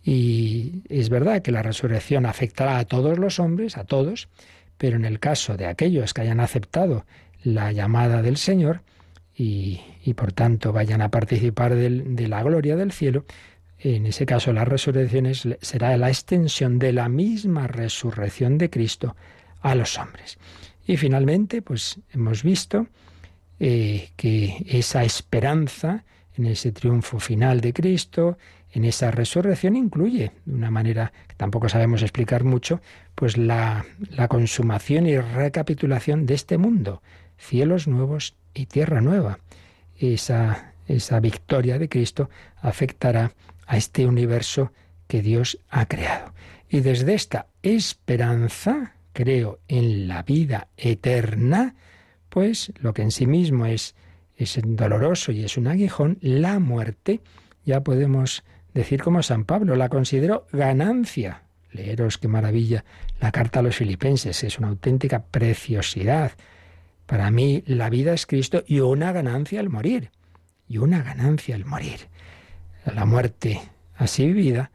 [0.02, 4.28] Y es verdad que la resurrección afectará a todos los hombres, a todos,
[4.78, 7.04] pero en el caso de aquellos que hayan aceptado
[7.42, 8.82] la llamada del Señor
[9.36, 9.80] y,
[10.16, 13.24] por tanto vayan a participar de la gloria del cielo,
[13.82, 19.16] en ese caso la resurrección será la extensión de la misma resurrección de Cristo
[19.60, 20.38] a los hombres.
[20.86, 22.88] Y finalmente, pues hemos visto
[23.58, 26.04] eh, que esa esperanza
[26.36, 28.38] en ese triunfo final de Cristo,
[28.72, 32.80] en esa resurrección incluye, de una manera que tampoco sabemos explicar mucho,
[33.14, 37.02] pues la, la consumación y recapitulación de este mundo,
[37.36, 39.38] cielos nuevos y tierra nueva.
[39.98, 42.30] Esa, esa victoria de Cristo
[42.62, 43.32] afectará
[43.70, 44.72] a este universo
[45.06, 46.34] que Dios ha creado.
[46.68, 51.76] Y desde esta esperanza, creo en la vida eterna,
[52.30, 53.94] pues lo que en sí mismo es,
[54.36, 57.20] es doloroso y es un aguijón, la muerte,
[57.64, 58.42] ya podemos
[58.74, 61.44] decir como San Pablo, la considero ganancia.
[61.70, 62.84] Leeros qué maravilla
[63.20, 66.32] la carta a los filipenses, es una auténtica preciosidad.
[67.06, 70.10] Para mí la vida es Cristo y una ganancia el morir,
[70.66, 72.09] y una ganancia el morir.
[72.84, 73.60] La muerte
[73.94, 74.70] así vivida,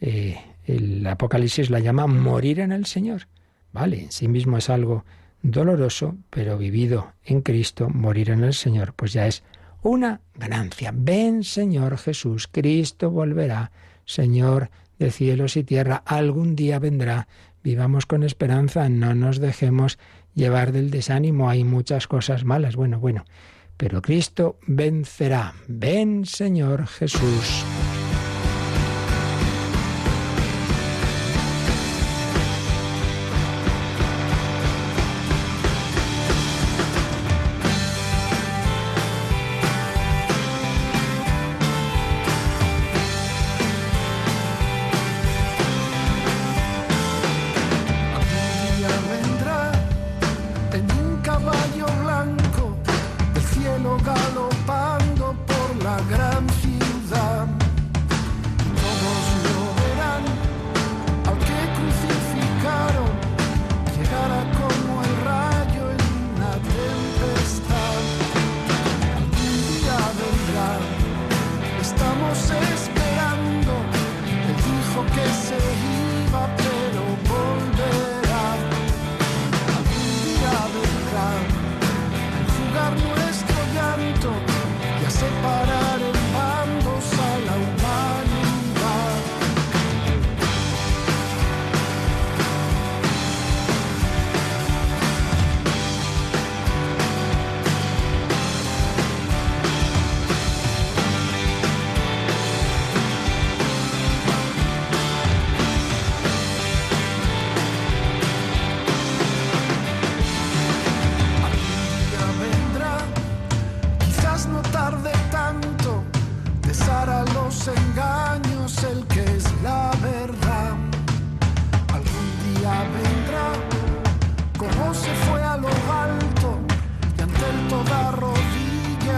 [0.00, 3.28] eh, el Apocalipsis la llama morir en el Señor.
[3.72, 5.04] Vale, en sí mismo es algo
[5.42, 9.42] doloroso, pero vivido en Cristo, morir en el Señor, pues ya es
[9.82, 10.92] una ganancia.
[10.94, 13.70] Ven, Señor Jesús, Cristo volverá,
[14.04, 17.28] Señor de cielos y tierra, algún día vendrá.
[17.62, 19.98] Vivamos con esperanza, no nos dejemos
[20.34, 23.24] llevar del desánimo, hay muchas cosas malas, bueno, bueno,
[23.78, 25.54] pero Cristo vencerá.
[25.68, 27.64] Ven, Señor Jesús.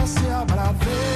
[0.06, 1.09] se abraver.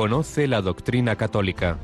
[0.00, 1.76] Conoce la doctrina católica.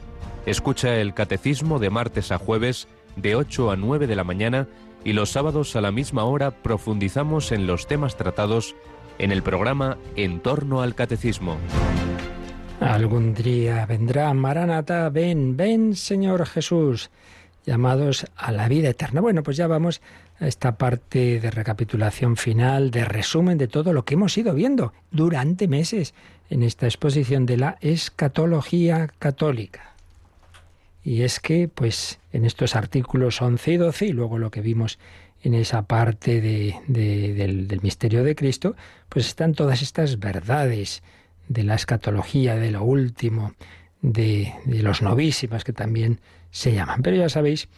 [0.46, 4.68] Escucha el catecismo de martes a jueves de 8 a 9 de la mañana
[5.04, 8.74] y los sábados a la misma hora profundizamos en los temas tratados
[9.18, 11.58] en el programa En torno al catecismo.
[12.80, 17.10] Algún día vendrá Maranata, ven, ven Señor Jesús,
[17.66, 19.20] llamados a la vida eterna.
[19.20, 20.00] Bueno, pues ya vamos
[20.40, 24.94] a esta parte de recapitulación final, de resumen de todo lo que hemos ido viendo
[25.10, 26.14] durante meses
[26.50, 29.92] en esta exposición de la escatología católica.
[31.02, 34.98] Y es que, pues, en estos artículos 11 y 12, y luego lo que vimos
[35.42, 38.74] en esa parte del, del misterio de Cristo,
[39.08, 41.02] pues están todas estas verdades
[41.48, 43.54] de la escatología, de lo último,
[44.02, 46.20] de, los novísimas que también
[46.50, 47.02] se llaman.
[47.02, 47.68] Pero ya sabéis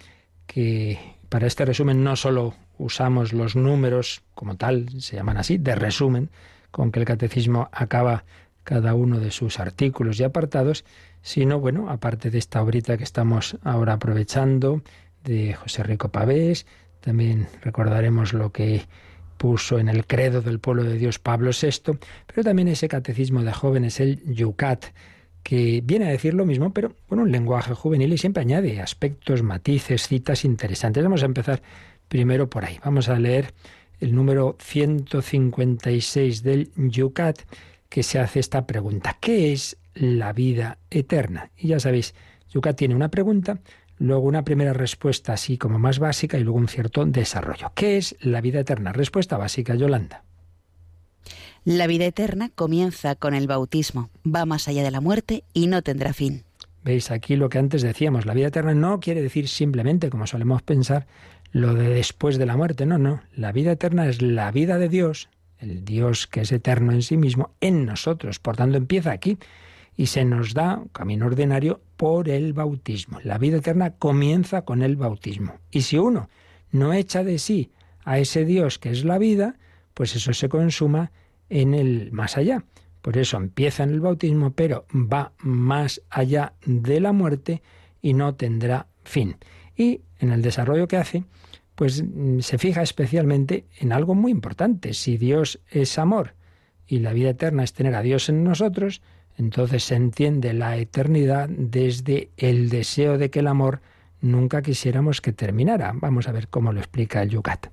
[0.46, 5.74] que para este resumen no solo usamos los números como tal, se llaman así, de
[5.74, 6.30] resumen,
[6.70, 8.24] con que el catecismo acaba
[8.68, 10.84] cada uno de sus artículos y apartados,
[11.22, 14.82] sino, bueno, aparte de esta obrita que estamos ahora aprovechando,
[15.24, 16.66] de José Rico Pavés,
[17.00, 18.82] también recordaremos lo que
[19.38, 23.54] puso en el credo del pueblo de Dios Pablo VI, pero también ese catecismo de
[23.54, 24.84] jóvenes, el Yucat,
[25.42, 29.42] que viene a decir lo mismo, pero con un lenguaje juvenil y siempre añade aspectos,
[29.42, 31.02] matices, citas interesantes.
[31.02, 31.62] Vamos a empezar
[32.06, 32.78] primero por ahí.
[32.84, 33.54] Vamos a leer
[33.98, 37.38] el número 156 del Yucat,
[37.88, 39.16] que se hace esta pregunta.
[39.20, 41.50] ¿Qué es la vida eterna?
[41.56, 42.14] Y ya sabéis,
[42.50, 43.60] Yucat tiene una pregunta
[43.98, 47.72] luego una primera respuesta así como más básica y luego un cierto desarrollo.
[47.74, 48.92] ¿Qué es la vida eterna?
[48.92, 50.24] Respuesta básica, Yolanda.
[51.64, 55.82] La vida eterna comienza con el bautismo, va más allá de la muerte y no
[55.82, 56.44] tendrá fin.
[56.84, 60.62] Veis aquí lo que antes decíamos, la vida eterna no quiere decir simplemente, como solemos
[60.62, 61.06] pensar,
[61.50, 64.88] lo de después de la muerte, no, no, la vida eterna es la vida de
[64.88, 65.28] Dios,
[65.60, 69.38] el Dios que es eterno en sí mismo, en nosotros, por tanto empieza aquí
[69.96, 73.18] y se nos da camino ordinario por el bautismo.
[73.24, 75.54] La vida eterna comienza con el bautismo.
[75.70, 76.28] Y si uno
[76.70, 77.72] no echa de sí
[78.04, 79.56] a ese Dios que es la vida,
[79.94, 81.10] pues eso se consuma
[81.48, 82.64] en el más allá.
[83.02, 87.62] Por eso empieza en el bautismo, pero va más allá de la muerte
[88.00, 89.36] y no tendrá fin.
[89.76, 91.24] Y en el desarrollo que hace,
[91.78, 94.94] pues mm, se fija especialmente en algo muy importante.
[94.94, 96.34] Si Dios es amor
[96.88, 99.00] y la vida eterna es tener a Dios en nosotros,
[99.36, 103.80] entonces se entiende la eternidad desde el deseo de que el amor
[104.20, 105.92] nunca quisiéramos que terminara.
[105.94, 107.68] Vamos a ver cómo lo explica el Yucat.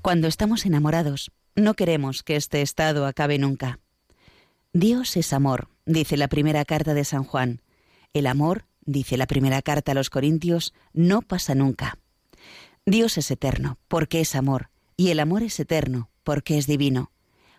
[0.00, 3.80] Cuando estamos enamorados, no queremos que este estado acabe nunca.
[4.72, 7.60] Dios es amor, dice la primera carta de San Juan.
[8.14, 11.98] El amor, dice la primera carta a los Corintios, no pasa nunca.
[12.88, 17.10] Dios es eterno, porque es amor, y el amor es eterno, porque es divino.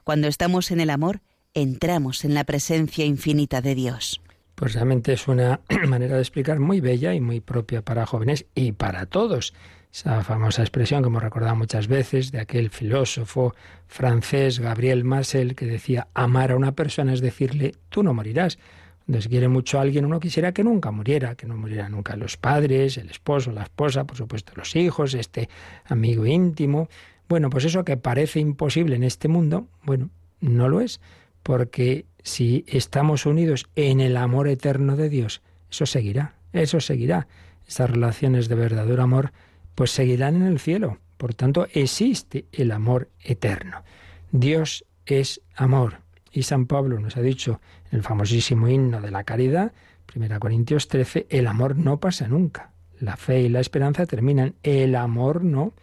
[0.05, 1.19] Cuando estamos en el amor,
[1.53, 4.21] entramos en la presencia infinita de Dios.
[4.55, 5.59] Pues realmente es una
[5.89, 9.53] manera de explicar muy bella y muy propia para jóvenes y para todos.
[9.91, 13.53] Esa famosa expresión que hemos recordado muchas veces de aquel filósofo
[13.85, 18.59] francés Gabriel Marcel que decía amar a una persona es decirle tú no morirás.
[19.07, 22.35] Se quiere mucho a alguien uno quisiera que nunca muriera, que no muriera nunca los
[22.35, 25.49] padres, el esposo, la esposa, por supuesto los hijos, este
[25.85, 26.89] amigo íntimo.
[27.29, 30.09] Bueno, pues eso que parece imposible en este mundo, bueno,
[30.41, 30.99] no lo es
[31.41, 35.41] porque si estamos unidos en el amor eterno de Dios,
[35.71, 37.27] eso seguirá, eso seguirá.
[37.65, 39.31] Esas relaciones de verdadero amor,
[39.75, 40.99] pues seguirán en el cielo.
[41.17, 43.83] Por tanto, existe el amor eterno.
[44.31, 46.01] Dios es amor.
[46.37, 47.59] Y San Pablo nos ha dicho
[47.89, 49.71] en el famosísimo himno de la caridad,
[50.15, 52.73] 1 Corintios 13, el amor no pasa nunca.
[52.99, 55.73] La fe y la esperanza terminan, el amor no.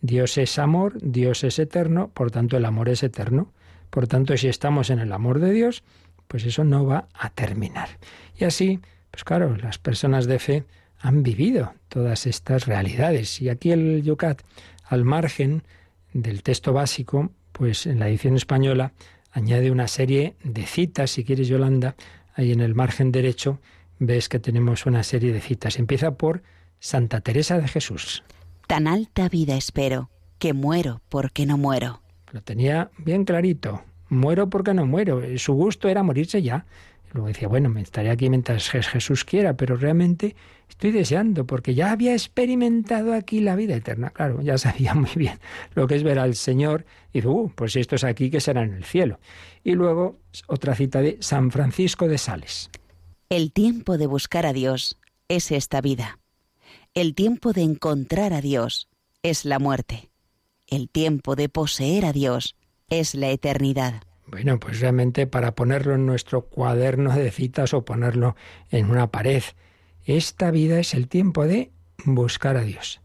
[0.00, 3.52] Dios es amor, Dios es eterno, por tanto el amor es eterno.
[3.90, 5.84] Por tanto, si estamos en el amor de Dios,
[6.26, 7.90] pues eso no va a terminar.
[8.34, 8.80] Y así,
[9.10, 10.64] pues claro, las personas de fe
[11.00, 13.42] han vivido todas estas realidades.
[13.42, 14.40] Y aquí el Yucat,
[14.86, 15.64] al margen
[16.14, 18.94] del texto básico, pues en la edición española
[19.32, 21.96] añade una serie de citas, si quieres Yolanda,
[22.34, 23.58] ahí en el margen derecho
[23.98, 25.78] ves que tenemos una serie de citas.
[25.78, 26.42] Empieza por
[26.80, 28.24] Santa Teresa de Jesús.
[28.66, 32.02] Tan alta vida espero, que muero porque no muero.
[32.32, 33.82] Lo tenía bien clarito.
[34.08, 35.22] Muero porque no muero.
[35.38, 36.66] Su gusto era morirse ya.
[37.12, 40.36] Luego decía, bueno, me estaré aquí mientras Jesús quiera, pero realmente
[40.68, 44.10] estoy deseando, porque ya había experimentado aquí la vida eterna.
[44.10, 45.38] Claro, ya sabía muy bien
[45.74, 46.84] lo que es ver al Señor.
[47.12, 49.20] Y dice, uh, pues esto es aquí que será en el cielo.
[49.64, 52.70] Y luego otra cita de San Francisco de Sales.
[53.28, 54.98] El tiempo de buscar a Dios
[55.28, 56.18] es esta vida.
[56.94, 58.88] El tiempo de encontrar a Dios
[59.22, 60.10] es la muerte
[60.72, 62.56] el tiempo de poseer a Dios
[62.88, 64.04] es la eternidad.
[64.32, 68.34] Bueno, pues realmente para ponerlo en nuestro cuaderno de citas o ponerlo
[68.70, 69.42] en una pared,
[70.06, 71.70] esta vida es el tiempo de
[72.06, 73.02] buscar a Dios.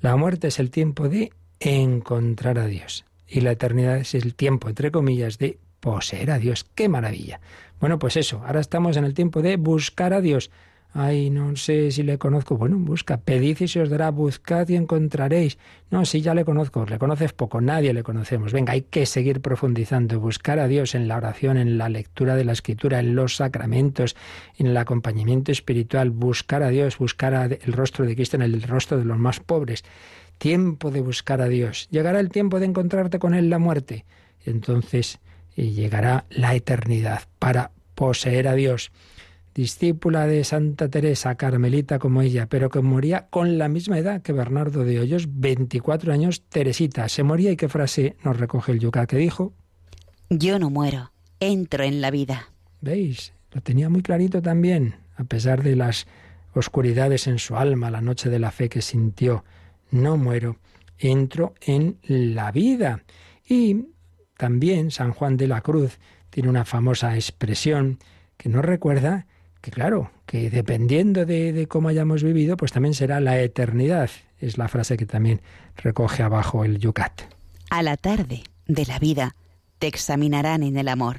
[0.00, 3.04] La muerte es el tiempo de encontrar a Dios.
[3.26, 6.64] Y la eternidad es el tiempo, entre comillas, de poseer a Dios.
[6.76, 7.40] ¡Qué maravilla!
[7.80, 10.52] Bueno, pues eso, ahora estamos en el tiempo de buscar a Dios.
[10.92, 12.56] Ay, no sé si le conozco.
[12.56, 15.56] Bueno, busca, pedid y se os dará, buscad y encontraréis.
[15.90, 18.52] No, sí, ya le conozco, le conoces poco, nadie le conocemos.
[18.52, 22.44] Venga, hay que seguir profundizando, buscar a Dios en la oración, en la lectura de
[22.44, 24.16] la escritura, en los sacramentos,
[24.58, 28.98] en el acompañamiento espiritual, buscar a Dios, buscar el rostro de Cristo en el rostro
[28.98, 29.84] de los más pobres.
[30.38, 31.88] Tiempo de buscar a Dios.
[31.90, 34.04] Llegará el tiempo de encontrarte con Él la muerte.
[34.44, 35.20] Entonces
[35.56, 38.90] y llegará la eternidad para poseer a Dios
[39.54, 44.32] discípula de Santa Teresa, carmelita como ella, pero que moría con la misma edad que
[44.32, 47.08] Bernardo de Hoyos, 24 años, Teresita.
[47.08, 49.52] Se moría y qué frase nos recoge el yuca que dijo.
[50.28, 52.52] Yo no muero, entro en la vida.
[52.80, 53.32] ¿Veis?
[53.52, 56.06] Lo tenía muy clarito también, a pesar de las
[56.54, 59.44] oscuridades en su alma, la noche de la fe que sintió.
[59.90, 60.56] No muero,
[60.98, 63.02] entro en la vida.
[63.48, 63.88] Y
[64.36, 65.98] también San Juan de la Cruz
[66.30, 67.98] tiene una famosa expresión
[68.36, 69.26] que nos recuerda
[69.60, 74.10] que claro, que dependiendo de, cómo hayamos vivido, pues también será la eternidad.
[74.38, 75.40] Es la frase que también
[75.76, 77.22] recoge abajo el Yucat.
[77.68, 79.36] A la tarde de la vida
[79.78, 81.16] te examinarán en el amor.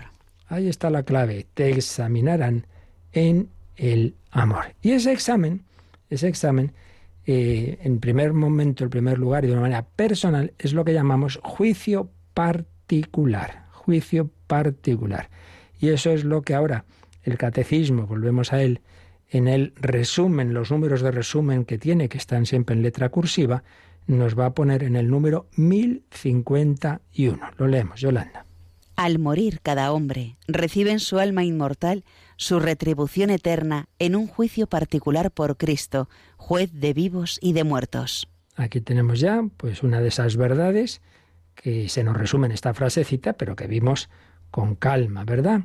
[0.48, 2.66] Ahí está la clave, te examinarán
[3.14, 4.76] en el amor.
[4.82, 5.64] Y ese examen,
[6.10, 6.74] ese examen,
[7.26, 10.94] eh, en primer momento, en primer lugar y de una manera personal, es lo que
[10.94, 13.66] llamamos juicio particular.
[13.72, 15.30] Juicio particular.
[15.80, 16.86] Y eso es lo que ahora
[17.24, 18.82] el catecismo, volvemos a él,
[19.30, 23.64] en el resumen, los números de resumen que tiene, que están siempre en letra cursiva,
[24.08, 27.40] nos va a poner en el número 1051.
[27.58, 28.46] Lo leemos, Yolanda.
[28.98, 32.04] Al morir cada hombre, recibe en su alma inmortal
[32.36, 38.28] su retribución eterna en un juicio particular por Cristo, juez de vivos y de muertos.
[38.56, 41.02] Aquí tenemos ya pues una de esas verdades
[41.56, 44.10] que se nos resume en esta frasecita, pero que vimos
[44.50, 45.62] con calma, ¿verdad?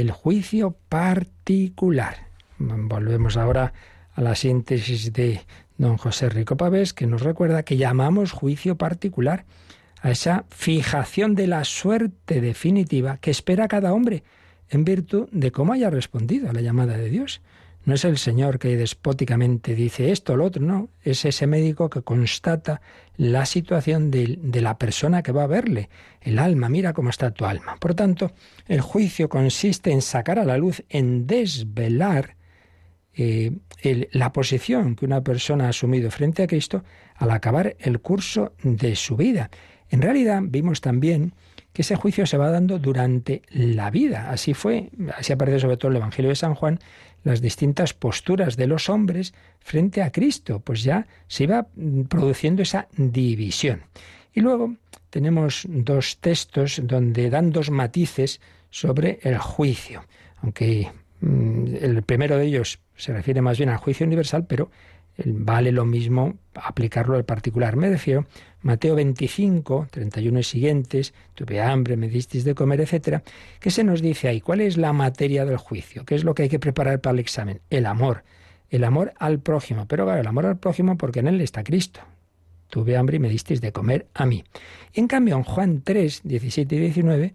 [0.00, 2.28] El juicio particular.
[2.58, 3.72] Volvemos ahora
[4.14, 5.40] a la síntesis de
[5.78, 9.44] don José Rico Pavés, que nos recuerda que llamamos juicio particular
[10.00, 14.22] a esa fijación de la suerte definitiva que espera cada hombre
[14.68, 17.40] en virtud de cómo haya respondido a la llamada de Dios.
[17.86, 20.88] No es el Señor que despóticamente dice esto o lo otro, no.
[21.04, 22.80] Es ese médico que constata
[23.16, 25.88] la situación de, la persona que va a verle.
[26.20, 27.76] El alma, mira cómo está tu alma.
[27.78, 28.32] Por tanto,
[28.66, 32.34] el juicio consiste en sacar a la luz, en desvelar
[33.14, 33.52] eh,
[34.10, 36.82] la posición que una persona ha asumido frente a Cristo
[37.14, 39.48] al acabar el curso de su vida.
[39.90, 41.34] En realidad, vimos también
[41.72, 44.30] que ese juicio se va dando durante la vida.
[44.30, 46.80] Así fue, así aparece sobre todo el Evangelio de San Juan,
[47.26, 51.66] las distintas posturas de los hombres frente a Cristo, pues ya se iba
[52.08, 53.82] produciendo esa división.
[54.32, 54.76] Y luego
[55.10, 60.04] tenemos dos textos donde dan dos matices sobre el juicio,
[60.40, 60.88] aunque
[61.20, 64.70] mm, el primero de ellos se refiere más bien al juicio universal, pero
[65.24, 67.74] vale lo mismo aplicarlo al particular.
[67.74, 68.26] Me refiero
[68.66, 73.22] Mateo 25, 31 y siguientes, tuve hambre, me disteis de comer, etcétera.
[73.60, 74.40] ¿Qué se nos dice ahí?
[74.40, 76.04] ¿Cuál es la materia del juicio?
[76.04, 77.60] ¿Qué es lo que hay que preparar para el examen?
[77.70, 78.24] El amor.
[78.68, 79.86] El amor al prójimo.
[79.86, 82.00] Pero claro, el amor al prójimo porque en él está Cristo.
[82.68, 84.42] Tuve hambre y me disteis de comer a mí.
[84.94, 87.34] En cambio, en Juan 3, 17 y 19,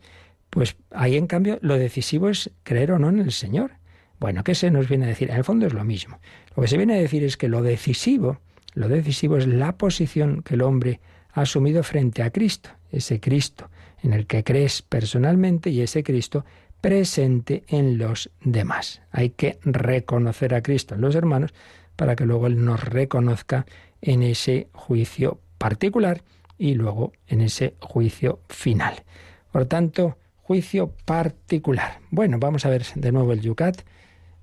[0.49, 3.71] pues ahí en cambio lo decisivo es creer o no en el Señor.
[4.19, 5.29] Bueno, ¿qué se nos viene a decir?
[5.31, 6.19] En el fondo es lo mismo.
[6.57, 8.41] Lo que se viene a decir es que lo decisivo,
[8.73, 10.99] lo decisivo es la posición que el hombre
[11.33, 13.69] asumido frente a Cristo, ese Cristo
[14.03, 16.45] en el que crees personalmente y ese Cristo
[16.81, 19.01] presente en los demás.
[19.11, 21.53] Hay que reconocer a Cristo en los hermanos
[21.95, 23.65] para que luego Él nos reconozca
[24.01, 26.23] en ese juicio particular
[26.57, 29.03] y luego en ese juicio final.
[29.51, 31.99] Por tanto, juicio particular.
[32.09, 33.81] Bueno, vamos a ver de nuevo el Yucat.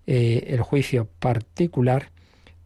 [0.07, 2.11] Eh, el juicio particular,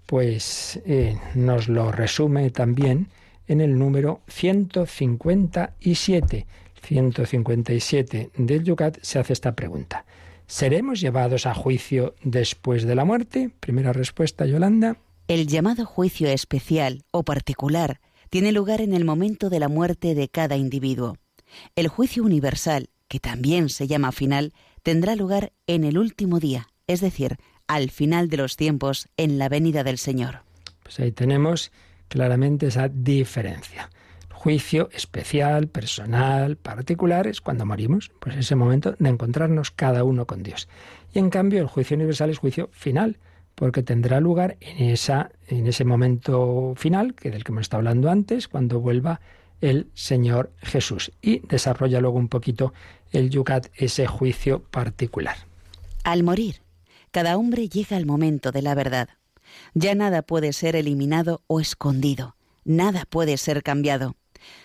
[0.06, 3.08] pues eh, nos lo resume también
[3.52, 6.46] en el número 157.
[6.82, 10.04] 157 del Yucat se hace esta pregunta.
[10.46, 13.50] ¿Seremos llevados a juicio después de la muerte?
[13.60, 14.96] Primera respuesta, Yolanda.
[15.28, 20.28] El llamado juicio especial o particular tiene lugar en el momento de la muerte de
[20.28, 21.16] cada individuo.
[21.76, 27.00] El juicio universal, que también se llama final, tendrá lugar en el último día, es
[27.00, 27.36] decir,
[27.68, 30.40] al final de los tiempos, en la venida del Señor.
[30.82, 31.70] Pues ahí tenemos
[32.12, 33.88] claramente esa diferencia.
[34.30, 40.42] Juicio especial, personal, particular es cuando morimos, pues ese momento de encontrarnos cada uno con
[40.42, 40.68] Dios.
[41.14, 43.16] Y en cambio el juicio universal es juicio final,
[43.54, 48.10] porque tendrá lugar en, esa, en ese momento final, que del que hemos estado hablando
[48.10, 49.22] antes, cuando vuelva
[49.62, 51.12] el Señor Jesús.
[51.22, 52.74] Y desarrolla luego un poquito
[53.10, 55.36] el Yucat ese juicio particular.
[56.04, 56.60] Al morir,
[57.10, 59.08] cada hombre llega al momento de la verdad.
[59.74, 64.16] Ya nada puede ser eliminado o escondido, nada puede ser cambiado.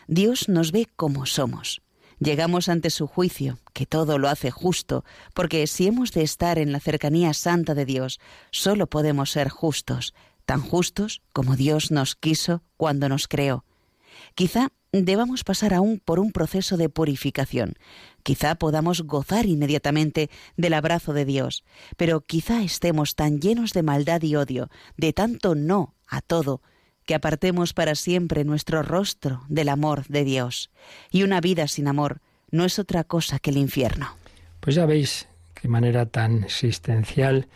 [0.08, 1.82] Dios nos ve como somos.
[2.20, 6.72] Llegamos ante su juicio, que todo lo hace justo, porque si hemos de estar en
[6.72, 8.20] la cercanía santa de Dios,
[8.50, 13.66] solo podemos ser justos, tan justos como Dios nos quiso cuando nos creó.
[14.34, 14.70] Quizá
[15.06, 17.76] debamos pasar aún por un proceso de purificación.
[18.24, 21.64] Quizá podamos gozar inmediatamente del abrazo de Dios,
[21.96, 26.62] pero quizá estemos tan llenos de maldad y odio, de tanto no a todo,
[27.06, 30.72] que apartemos para siempre nuestro rostro del amor de Dios.
[31.10, 32.22] Y una vida sin amor
[32.52, 34.08] no es otra cosa que el infierno.
[34.60, 37.48] Pues ya veis qué manera tan existencial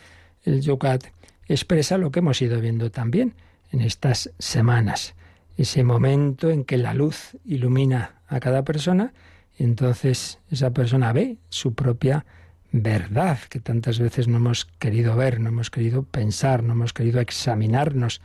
[0.44, 1.04] el Yucat
[1.48, 3.34] expresa lo que hemos ido viendo también
[3.70, 5.14] en estas semanas.
[5.56, 9.12] Ese momento en que la luz ilumina a cada persona
[9.58, 12.24] entonces esa persona ve su propia
[12.72, 17.20] verdad que tantas veces no hemos querido ver, no hemos querido pensar, no hemos querido
[17.20, 18.22] examinarnos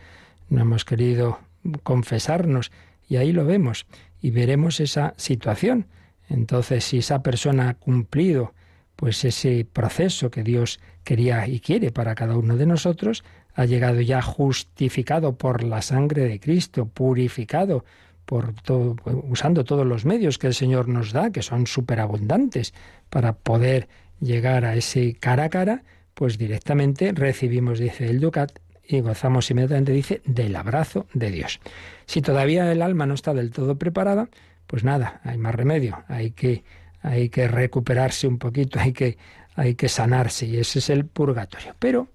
[0.50, 1.40] no hemos querido
[1.84, 2.72] confesarnos
[3.10, 3.86] y ahí lo vemos
[4.22, 5.88] y veremos esa situación.
[6.30, 8.54] Entonces, si esa persona ha cumplido
[8.96, 13.24] pues ese proceso que Dios quería y quiere para cada uno de nosotros,
[13.58, 17.84] ha llegado ya justificado por la sangre de Cristo, purificado
[18.24, 18.96] por todo,
[19.30, 22.76] usando todos los medios que el Señor nos da, que son superabundantes,
[23.10, 23.88] para poder
[24.20, 25.84] llegar a ese cara a cara,
[26.14, 31.60] pues directamente recibimos, dice el Ducat, y gozamos inmediatamente, dice, del abrazo de Dios.
[32.06, 34.30] Si todavía el alma no está del todo preparada,
[34.68, 36.64] pues nada, hay más remedio, hay que,
[37.02, 39.18] hay que recuperarse un poquito, hay que,
[39.56, 41.76] hay que sanarse, y ese es el purgatorio.
[41.80, 42.08] Pero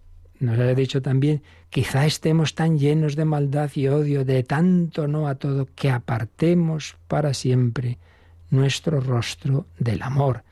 [0.43, 5.29] nos ha dicho también, quizá estemos tan llenos de maldad y odio, de tanto no
[5.29, 7.99] a todo, que apartemos para siempre
[8.51, 10.43] nuestro rostro del amor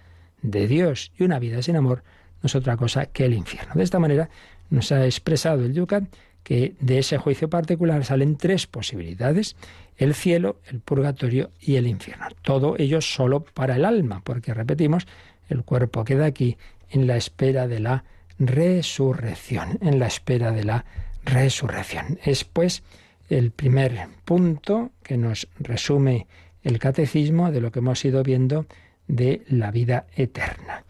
[0.42, 1.12] de Dios.
[1.18, 2.04] Y una vida sin amor
[2.40, 3.74] no es otra cosa que el infierno.
[3.74, 4.30] De esta manera
[4.70, 6.04] nos ha expresado el Yucat
[6.44, 9.56] que de ese juicio particular salen tres posibilidades,
[9.96, 12.28] el cielo, el purgatorio y el infierno.
[12.42, 15.06] Todo ello solo para el alma, porque repetimos,
[15.48, 16.56] el cuerpo queda aquí
[16.90, 18.04] en la espera de la
[18.40, 20.84] resurrección, en la espera de la
[21.24, 22.18] resurrección.
[22.24, 22.82] Es pues
[23.28, 26.26] el primer punto que nos resume
[26.64, 28.66] el catecismo de lo que hemos ido viendo
[29.06, 30.82] de la vida eterna.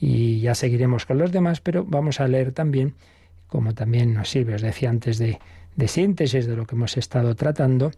[0.00, 2.94] Y ya seguiremos con los demás, pero vamos a leer también
[3.48, 5.40] como también nos sirve, os decía antes de,
[5.86, 7.90] síntesis de lo que hemos estado tratando,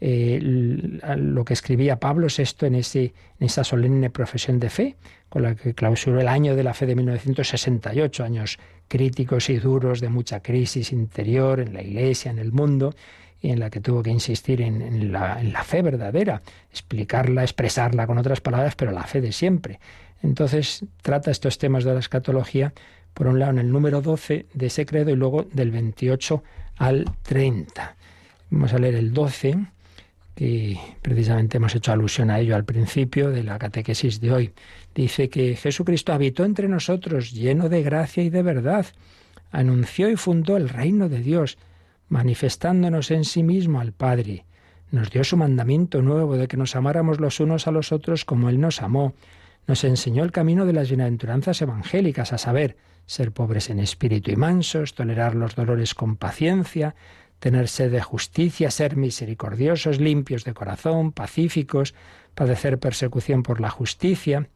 [0.00, 4.96] eh, lo que escribía Pablo VI en, en esa solemne profesión de fe,
[5.28, 10.00] con la que clausuró el año de la fe de 1968, años críticos y duros
[10.00, 12.94] de mucha crisis interior en la Iglesia, en el mundo,
[13.40, 18.06] y en la que tuvo que insistir en, la, en la fe verdadera, explicarla, expresarla
[18.06, 19.78] con otras palabras, pero la fe de siempre.
[20.22, 22.72] Entonces trata estos temas de la escatología
[23.14, 26.42] por un lado en el número 12 de ese credo y luego del 28
[26.76, 27.96] al 30.
[28.50, 29.56] Vamos a leer el 12,
[30.38, 34.52] que precisamente hemos hecho alusión a ello al principio de la catequesis de hoy.
[34.94, 38.86] Dice que Jesucristo habitó entre nosotros lleno de gracia y de verdad,
[39.50, 41.58] anunció y fundó el reino de Dios,
[42.08, 44.44] manifestándonos en sí mismo al Padre.
[44.92, 48.48] Nos dio su mandamiento nuevo de que nos amáramos los unos a los otros como
[48.48, 49.14] Él nos amó.
[49.66, 52.76] Nos enseñó el camino de las bienaventuranzas evangélicas, a saber,
[53.06, 56.94] ser pobres en espíritu y mansos, tolerar los dolores con paciencia,
[57.38, 61.94] tener sed de justicia, ser misericordiosos, limpios de corazón, pacíficos,
[62.34, 64.48] padecer persecución por la justicia.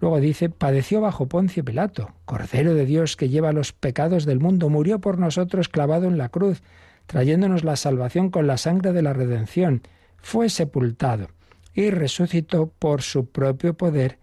[0.00, 4.70] Luego dice, padeció bajo Poncio Pilato, Cordero de Dios que lleva los pecados del mundo,
[4.70, 6.62] murió por nosotros clavado en la cruz,
[7.06, 9.82] trayéndonos la salvación con la sangre de la redención,
[10.16, 11.28] fue sepultado
[11.74, 14.18] y resucitó por su propio poder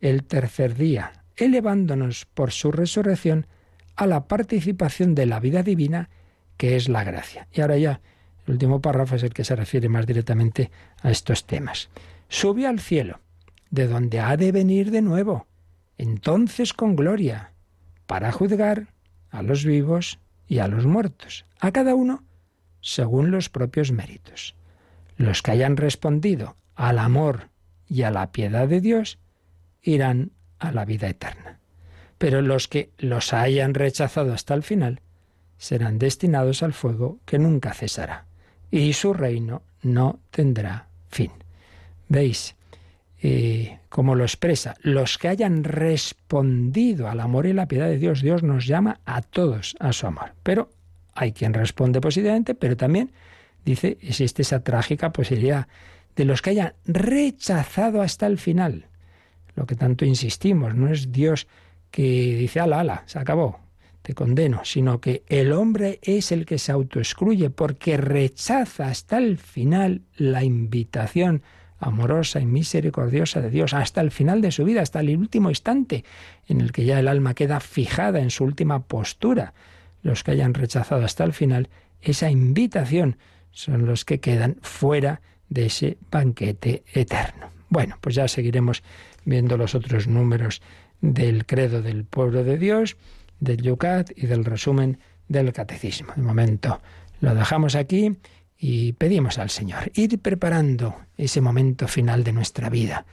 [0.00, 3.46] el tercer día, elevándonos por su resurrección
[3.96, 6.10] a la participación de la vida divina,
[6.62, 7.48] que es la gracia.
[7.52, 8.00] Y ahora ya,
[8.46, 11.90] el último párrafo es el que se refiere más directamente a estos temas.
[12.28, 13.18] Subió al cielo,
[13.70, 15.48] de donde ha de venir de nuevo,
[15.98, 17.50] entonces con gloria,
[18.06, 18.94] para juzgar
[19.30, 22.22] a los vivos y a los muertos, a cada uno
[22.80, 24.54] según los propios méritos.
[25.16, 27.48] Los que hayan respondido al amor
[27.88, 29.18] y a la piedad de Dios
[29.82, 31.58] irán a la vida eterna.
[32.18, 35.00] Pero los que los hayan rechazado hasta el final
[35.62, 38.26] serán destinados al fuego que nunca cesará,
[38.72, 41.30] y su reino no tendrá fin.
[42.08, 42.56] ¿Veis
[43.22, 44.74] eh, cómo lo expresa?
[44.82, 49.22] Los que hayan respondido al amor y la piedad de Dios, Dios nos llama a
[49.22, 50.32] todos a su amor.
[50.42, 50.68] Pero
[51.14, 53.12] hay quien responde positivamente, pero también
[53.64, 55.68] dice, existe esa trágica posibilidad
[56.16, 58.86] de los que hayan rechazado hasta el final
[59.54, 60.74] lo que tanto insistimos.
[60.74, 61.46] No es Dios
[61.92, 63.60] que dice, ala, ala, se acabó,
[64.02, 69.38] te condeno, sino que el hombre es el que se autoexcluye porque rechaza hasta el
[69.38, 71.42] final la invitación
[71.78, 76.04] amorosa y misericordiosa de Dios, hasta el final de su vida, hasta el último instante
[76.46, 79.52] en el que ya el alma queda fijada en su última postura.
[80.02, 81.68] Los que hayan rechazado hasta el final
[82.00, 83.16] esa invitación
[83.50, 87.50] son los que quedan fuera de ese banquete eterno.
[87.68, 88.82] Bueno, pues ya seguiremos
[89.24, 90.62] viendo los otros números
[91.00, 92.96] del credo del pueblo de Dios,
[93.42, 96.12] del Yucat y del resumen del catecismo.
[96.14, 96.80] De momento
[97.20, 98.16] lo dejamos aquí
[98.56, 103.04] y pedimos al Señor ir preparando ese momento final de nuestra vida,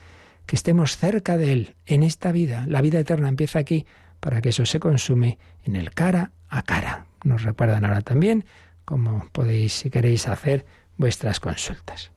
[0.46, 2.64] que estemos cerca de Él en esta vida.
[2.68, 3.86] La vida eterna empieza aquí
[4.20, 7.06] para que eso se consume en el cara a cara.
[7.24, 8.44] Nos recuerdan ahora también
[8.84, 10.64] cómo podéis, si queréis, hacer
[10.96, 12.12] vuestras consultas.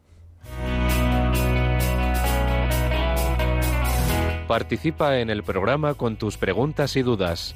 [4.47, 7.55] Participa en el programa con tus preguntas y dudas.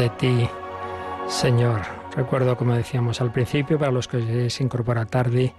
[0.00, 0.48] de ti,
[1.28, 1.82] Señor.
[2.16, 5.52] Recuerdo, como decíamos al principio, para los que se incorpora tarde,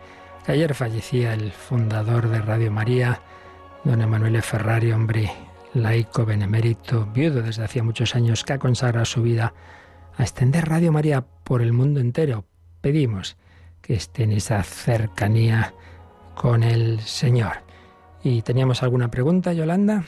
[0.43, 3.21] que ayer fallecía el fundador de Radio María,
[3.83, 5.31] don Emanuele Ferrari, hombre
[5.75, 9.53] laico, benemérito, viudo desde hacía muchos años, que ha consagrado su vida
[10.17, 12.45] a extender Radio María por el mundo entero.
[12.81, 13.37] Pedimos
[13.79, 15.75] que esté en esa cercanía
[16.33, 17.57] con el Señor.
[18.23, 20.03] ¿Y teníamos alguna pregunta, Yolanda?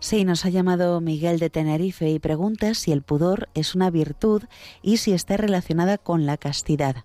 [0.00, 4.44] Sí, nos ha llamado Miguel de Tenerife y pregunta si el pudor es una virtud
[4.80, 7.04] y si está relacionada con la castidad.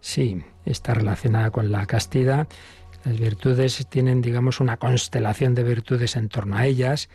[0.00, 2.48] Sí, está relacionada con la castidad.
[3.04, 7.10] Las virtudes tienen, digamos, una constelación de virtudes en torno a ellas,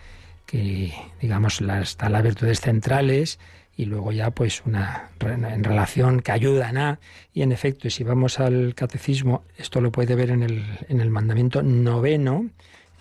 [0.45, 3.39] que, digamos, están las virtudes centrales
[3.75, 6.99] y luego ya, pues, una en relación que ayudan a.
[7.33, 11.09] Y en efecto, si vamos al catecismo, esto lo puede ver en el, en el
[11.09, 12.49] mandamiento noveno,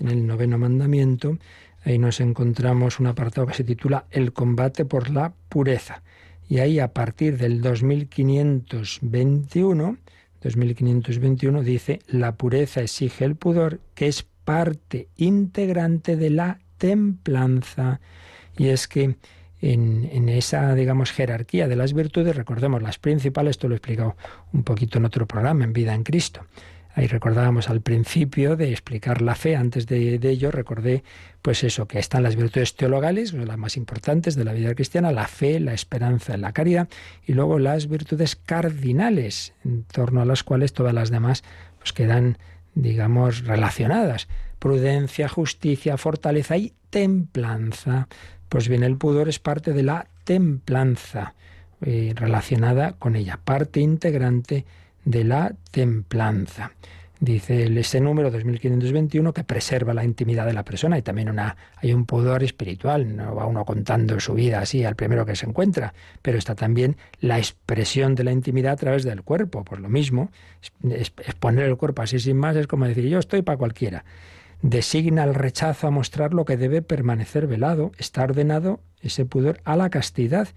[0.00, 1.36] en el noveno mandamiento,
[1.82, 6.02] Ahí nos encontramos un apartado que se titula El combate por la pureza.
[6.48, 9.96] Y ahí a partir del 2521,
[10.42, 18.00] 2521 dice, la pureza exige el pudor, que es parte integrante de la templanza.
[18.56, 19.16] Y es que
[19.60, 24.16] en, en, esa, digamos, jerarquía de las virtudes, recordemos las principales, esto lo he explicado
[24.52, 26.40] un poquito en otro programa, en Vida en Cristo.
[26.94, 31.04] Ahí recordábamos al principio de explicar la fe, antes de, ello recordé
[31.40, 35.28] pues eso, que están las virtudes teologales, las más importantes de la vida cristiana, la
[35.28, 36.88] fe, la esperanza, la caridad,
[37.24, 41.44] y luego las virtudes cardinales, en torno a las cuales todas las demás
[41.78, 42.38] pues quedan,
[42.74, 44.28] digamos, relacionadas.
[44.58, 48.08] Prudencia, justicia, fortaleza y templanza.
[48.48, 51.34] Pues bien, el pudor es parte de la templanza
[51.82, 54.66] eh, relacionada con ella, parte integrante
[55.04, 56.72] de la templanza.
[57.22, 61.92] Dice ese número 2521 que preserva la intimidad de la persona y también una, hay
[61.92, 65.92] un pudor espiritual, no va uno contando su vida así al primero que se encuentra,
[66.22, 70.30] pero está también la expresión de la intimidad a través del cuerpo, por lo mismo,
[70.82, 74.06] exponer el cuerpo así sin más es como decir yo estoy para cualquiera.
[74.62, 79.76] Designa el rechazo a mostrar lo que debe permanecer velado, está ordenado ese pudor a
[79.76, 80.48] la castidad,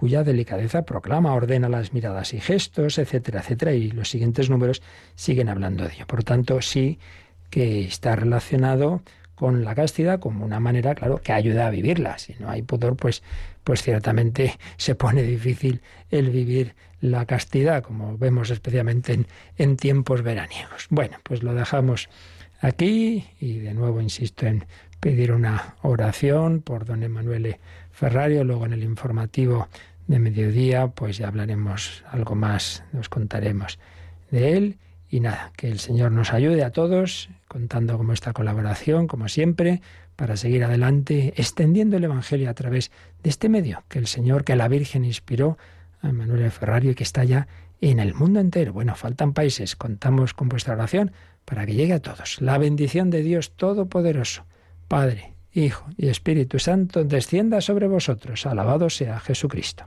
[0.00, 4.80] cuya delicadeza proclama, ordena las miradas y gestos, etcétera, etcétera, y los siguientes números
[5.14, 6.06] siguen hablando de ello.
[6.06, 6.98] Por tanto, sí
[7.50, 9.02] que está relacionado
[9.34, 12.16] con la castidad como una manera, claro, que ayuda a vivirla.
[12.16, 13.22] Si no hay pudor, pues,
[13.62, 19.26] pues ciertamente se pone difícil el vivir la castidad, como vemos especialmente en,
[19.58, 20.86] en tiempos veraniegos.
[20.88, 22.08] Bueno, pues lo dejamos
[22.62, 24.64] aquí y de nuevo insisto en
[24.98, 29.68] pedir una oración por don Emanuele Ferrario, luego en el informativo
[30.10, 33.78] de mediodía, pues ya hablaremos algo más, nos contaremos
[34.32, 34.78] de él.
[35.08, 39.82] Y nada, que el Señor nos ayude a todos, contando con esta colaboración, como siempre,
[40.16, 42.90] para seguir adelante, extendiendo el Evangelio a través
[43.22, 45.58] de este medio que el Señor, que la Virgen inspiró
[46.02, 47.46] a Manuel Ferrario y que está ya
[47.80, 48.72] en el mundo entero.
[48.72, 51.12] Bueno, faltan países, contamos con vuestra oración
[51.44, 52.40] para que llegue a todos.
[52.40, 54.44] La bendición de Dios Todopoderoso,
[54.88, 58.46] Padre, Hijo y Espíritu Santo, descienda sobre vosotros.
[58.46, 59.86] Alabado sea Jesucristo.